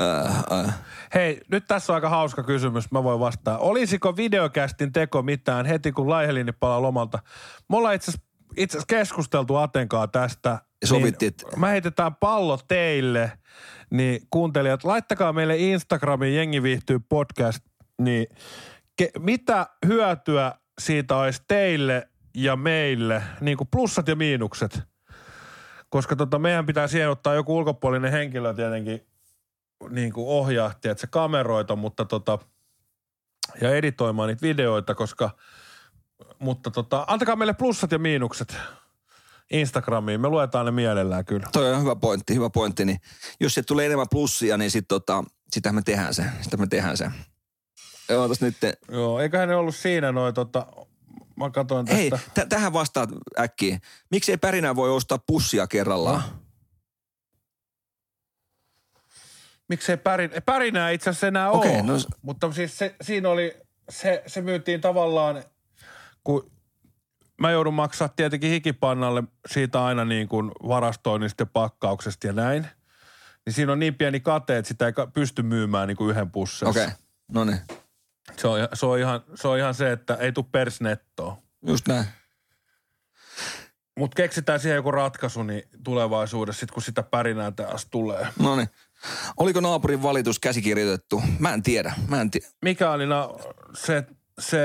Äh, 0.00 0.44
äh. 0.58 0.74
Hei, 1.14 1.40
nyt 1.50 1.64
tässä 1.68 1.92
on 1.92 1.94
aika 1.94 2.08
hauska 2.08 2.42
kysymys, 2.42 2.90
mä 2.90 3.04
voin 3.04 3.20
vastata. 3.20 3.58
Olisiko 3.58 4.16
videokästin 4.16 4.92
teko 4.92 5.22
mitään 5.22 5.66
heti, 5.66 5.92
kun 5.92 6.10
Laihelini 6.10 6.52
palaa 6.52 6.82
lomalta? 6.82 7.18
Me 7.68 7.76
ollaan 7.76 7.94
itse 7.94 8.10
asiassa- 8.10 8.86
keskusteltu 8.86 9.56
Atenkaa 9.56 10.08
tästä. 10.08 10.58
Ja 10.82 10.86
sovittiin, 10.88 11.28
että- 11.28 11.46
Niin, 11.48 11.60
mä 11.60 11.66
heitetään 11.68 12.14
pallo 12.14 12.58
teille, 12.68 13.32
niin 13.90 14.20
kuuntelijat, 14.30 14.84
laittakaa 14.84 15.32
meille 15.32 15.56
Instagramin 15.56 16.34
Jengi 16.34 16.62
viihtyy 16.62 16.98
podcast, 17.08 17.58
niin 18.02 18.26
ke, 18.96 19.10
mitä 19.18 19.66
hyötyä 19.86 20.52
siitä 20.80 21.16
olisi 21.16 21.42
teille 21.48 22.08
ja 22.34 22.56
meille, 22.56 23.22
niin 23.40 23.56
kuin 23.56 23.68
plussat 23.72 24.08
ja 24.08 24.16
miinukset? 24.16 24.80
Koska 25.88 26.16
tota, 26.16 26.38
meidän 26.38 26.66
pitää 26.66 26.86
siihen 26.86 27.10
ottaa 27.10 27.34
joku 27.34 27.56
ulkopuolinen 27.56 28.12
henkilö 28.12 28.54
tietenkin 28.54 29.06
niin 29.90 30.12
kuin 30.12 30.28
ohjaa, 30.28 30.72
että 30.84 31.00
se 31.00 31.06
kameroita, 31.06 31.76
mutta 31.76 32.04
tota, 32.04 32.38
ja 33.60 33.76
editoimaan 33.76 34.28
niitä 34.28 34.42
videoita, 34.42 34.94
koska, 34.94 35.30
mutta 36.38 36.70
tota, 36.70 37.04
antakaa 37.08 37.36
meille 37.36 37.54
plussat 37.54 37.92
ja 37.92 37.98
miinukset 37.98 38.56
Instagramiin. 39.50 40.20
Me 40.20 40.28
luetaan 40.28 40.66
ne 40.66 40.72
mielellään 40.72 41.24
kyllä. 41.24 41.46
Toi 41.52 41.72
on 41.74 41.80
hyvä 41.80 41.96
pointti, 41.96 42.34
hyvä 42.34 42.50
pointti. 42.50 42.84
Niin 42.84 42.98
jos 43.40 43.54
se 43.54 43.62
tulee 43.62 43.86
enemmän 43.86 44.06
plussia, 44.10 44.56
niin 44.56 44.70
sit 44.70 44.88
tota, 44.88 45.24
sitä 45.52 45.72
me 45.72 45.82
tehdään 45.82 46.14
se. 46.14 46.24
Sitä 46.40 46.56
me 46.56 46.66
tehdään 46.66 46.96
se. 46.96 47.10
Joo, 48.08 48.28
tossa 48.28 48.46
nyt. 48.46 48.56
Joo, 48.88 49.20
eiköhän 49.20 49.48
ne 49.48 49.56
ollut 49.56 49.76
siinä 49.76 50.12
noin 50.12 50.34
tota, 50.34 50.66
mä 51.36 51.50
katsoin 51.50 51.86
tästä. 51.86 51.98
Hei, 51.98 52.10
t- 52.10 52.48
tähän 52.48 52.72
vastaat 52.72 53.10
äkkiä. 53.38 53.78
Miksi 54.10 54.32
ei 54.32 54.38
pärinää 54.38 54.76
voi 54.76 54.90
ostaa 54.90 55.18
pussia 55.18 55.66
kerrallaan? 55.66 56.22
Miksei 59.68 59.96
pärin, 59.96 60.30
pärinää 60.46 60.90
itse 60.90 61.10
asiassa 61.10 61.26
enää 61.26 61.50
Okei, 61.50 61.72
ole. 61.72 61.82
no 61.82 61.92
Mutta 62.22 62.52
siis 62.52 62.78
se, 62.78 62.94
siinä 63.00 63.28
oli, 63.28 63.56
se, 63.88 64.22
se 64.26 64.40
myytiin 64.40 64.80
tavallaan, 64.80 65.42
kun 66.24 66.50
mä 67.40 67.50
joudun 67.50 67.74
maksaa 67.74 68.08
tietenkin 68.08 68.50
hikipannalle 68.50 69.22
siitä 69.46 69.84
aina 69.84 70.04
niin 70.04 70.28
kuin 70.28 70.50
varastoinnista 70.68 71.42
ja 71.42 71.46
pakkauksesta 71.46 72.26
ja 72.26 72.32
näin. 72.32 72.66
Niin 73.46 73.54
siinä 73.54 73.72
on 73.72 73.78
niin 73.78 73.94
pieni 73.94 74.20
kate, 74.20 74.58
että 74.58 74.68
sitä 74.68 74.86
ei 74.86 74.92
pysty 75.12 75.42
myymään 75.42 75.88
niin 75.88 75.96
kuin 75.96 76.10
yhden 76.10 76.30
pussissa. 76.30 76.68
Okei, 76.68 76.84
okay. 76.84 76.96
no 77.32 77.44
niin. 77.44 77.60
Se 78.36 78.48
on, 78.48 78.68
se, 78.74 78.86
on 78.86 78.98
ihan, 78.98 79.24
se 79.34 79.48
on 79.48 79.58
ihan 79.58 79.74
se, 79.74 79.92
että 79.92 80.14
ei 80.14 80.32
tule 80.32 80.46
persnettoa. 80.52 81.38
Just 81.66 81.88
näin. 81.88 82.04
Mutta 83.98 84.14
keksitään 84.14 84.60
siihen 84.60 84.76
joku 84.76 84.90
ratkaisu 84.90 85.42
niin 85.42 85.62
tulevaisuudessa, 85.84 86.60
sit 86.60 86.70
kun 86.70 86.82
sitä 86.82 87.02
pärinää 87.02 87.50
taas 87.50 87.86
tulee. 87.90 88.26
No 88.38 88.56
niin. 88.56 88.68
Oliko 89.36 89.60
naapurin 89.60 90.02
valitus 90.02 90.38
käsikirjoitettu? 90.38 91.22
Mä 91.38 91.54
en 91.54 91.62
tiedä. 91.62 91.94
Mä 92.08 92.20
en 92.20 92.30
tiedä. 92.30 92.46
Mikä 92.62 92.90
oli 92.90 93.06
na, 93.06 93.28
se, 93.74 94.04
se, 94.40 94.58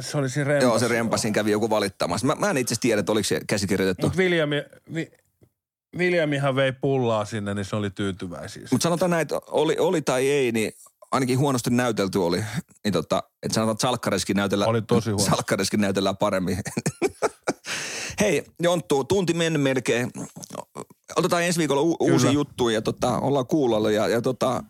se 0.00 0.18
oli 0.18 0.28
siinä 0.28 0.48
rempassa. 0.48 0.68
Joo, 0.68 0.78
se 0.78 0.88
rempasin 0.88 1.32
kävi 1.32 1.50
joku 1.50 1.70
valittamassa. 1.70 2.26
Mä, 2.26 2.34
mä 2.34 2.50
en 2.50 2.56
itse 2.56 2.74
tiedä, 2.80 3.00
että 3.00 3.12
oliko 3.12 3.24
se 3.24 3.40
käsikirjoitettu. 3.46 4.06
Mutta 4.06 4.18
Viljami, 4.18 4.62
vi, 4.94 5.10
Viljamihan 5.98 6.56
vei 6.56 6.72
pullaa 6.72 7.24
sinne, 7.24 7.54
niin 7.54 7.64
se 7.64 7.76
oli 7.76 7.90
tyytyväisiä. 7.90 8.62
Mutta 8.70 8.82
sanotaan 8.82 9.10
näin, 9.10 9.22
että 9.22 9.40
oli, 9.46 9.76
oli 9.78 10.02
tai 10.02 10.30
ei, 10.30 10.52
niin 10.52 10.72
ainakin 11.12 11.38
huonosti 11.38 11.70
näytelty 11.70 12.18
oli. 12.18 12.44
Niin 12.84 12.92
tota, 12.92 13.22
että 13.42 13.54
sanotaan, 13.54 13.74
että 13.74 13.82
Salkkareskin 13.82 14.36
näytellään, 14.36 14.70
Oli 14.70 14.82
tosi 14.82 15.10
huono. 15.10 15.24
Salkkareskin 15.30 15.80
näytellään 15.80 16.16
paremmin. 16.16 16.58
Hei, 18.20 18.44
Jonttu, 18.60 19.04
tunti 19.04 19.34
mennyt 19.34 19.62
melkein. 19.62 20.10
Otetaan 21.16 21.42
ensi 21.42 21.58
viikolla 21.58 21.82
u- 21.82 21.96
uusi 22.00 22.32
juttu 22.32 22.68
ja 22.68 22.82
tota, 22.82 23.18
ollaan 23.18 23.46
kuulolla 23.46 23.90
ja, 23.90 24.08
ja 24.08 24.22
tota, 24.22 24.64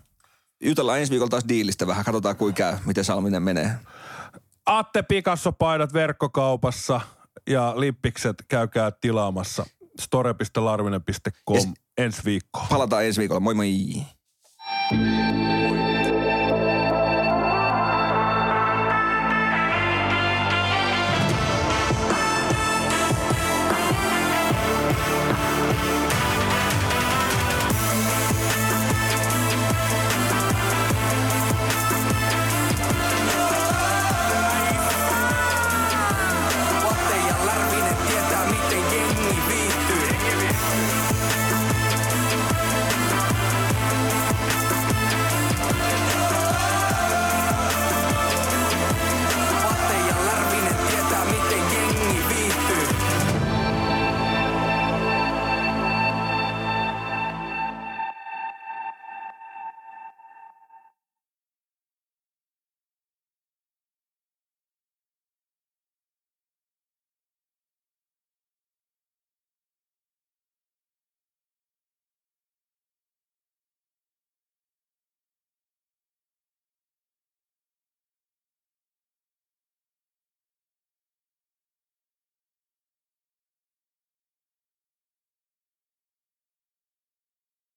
jutellaan 0.65 1.01
ensi 1.01 1.11
viikolla 1.11 1.31
taas 1.31 1.49
diilistä 1.49 1.87
vähän. 1.87 2.05
Katsotaan 2.05 2.37
kuinka 2.37 2.57
käy, 2.57 2.77
miten 2.87 3.05
Salminen 3.05 3.43
menee. 3.43 3.71
Atte 4.67 5.03
Picasso-paidat 5.03 5.93
verkkokaupassa 5.93 7.01
ja 7.51 7.75
lippikset 7.77 8.37
käykää 8.49 8.91
tilaamassa 9.01 9.67
store.larvinen.com 10.01 11.75
ensi 11.99 12.23
viikkoon. 12.25 12.67
Palataan 12.69 13.05
ensi 13.05 13.21
viikolla. 13.21 13.41
Moi 13.41 13.55
moi. 13.55 13.75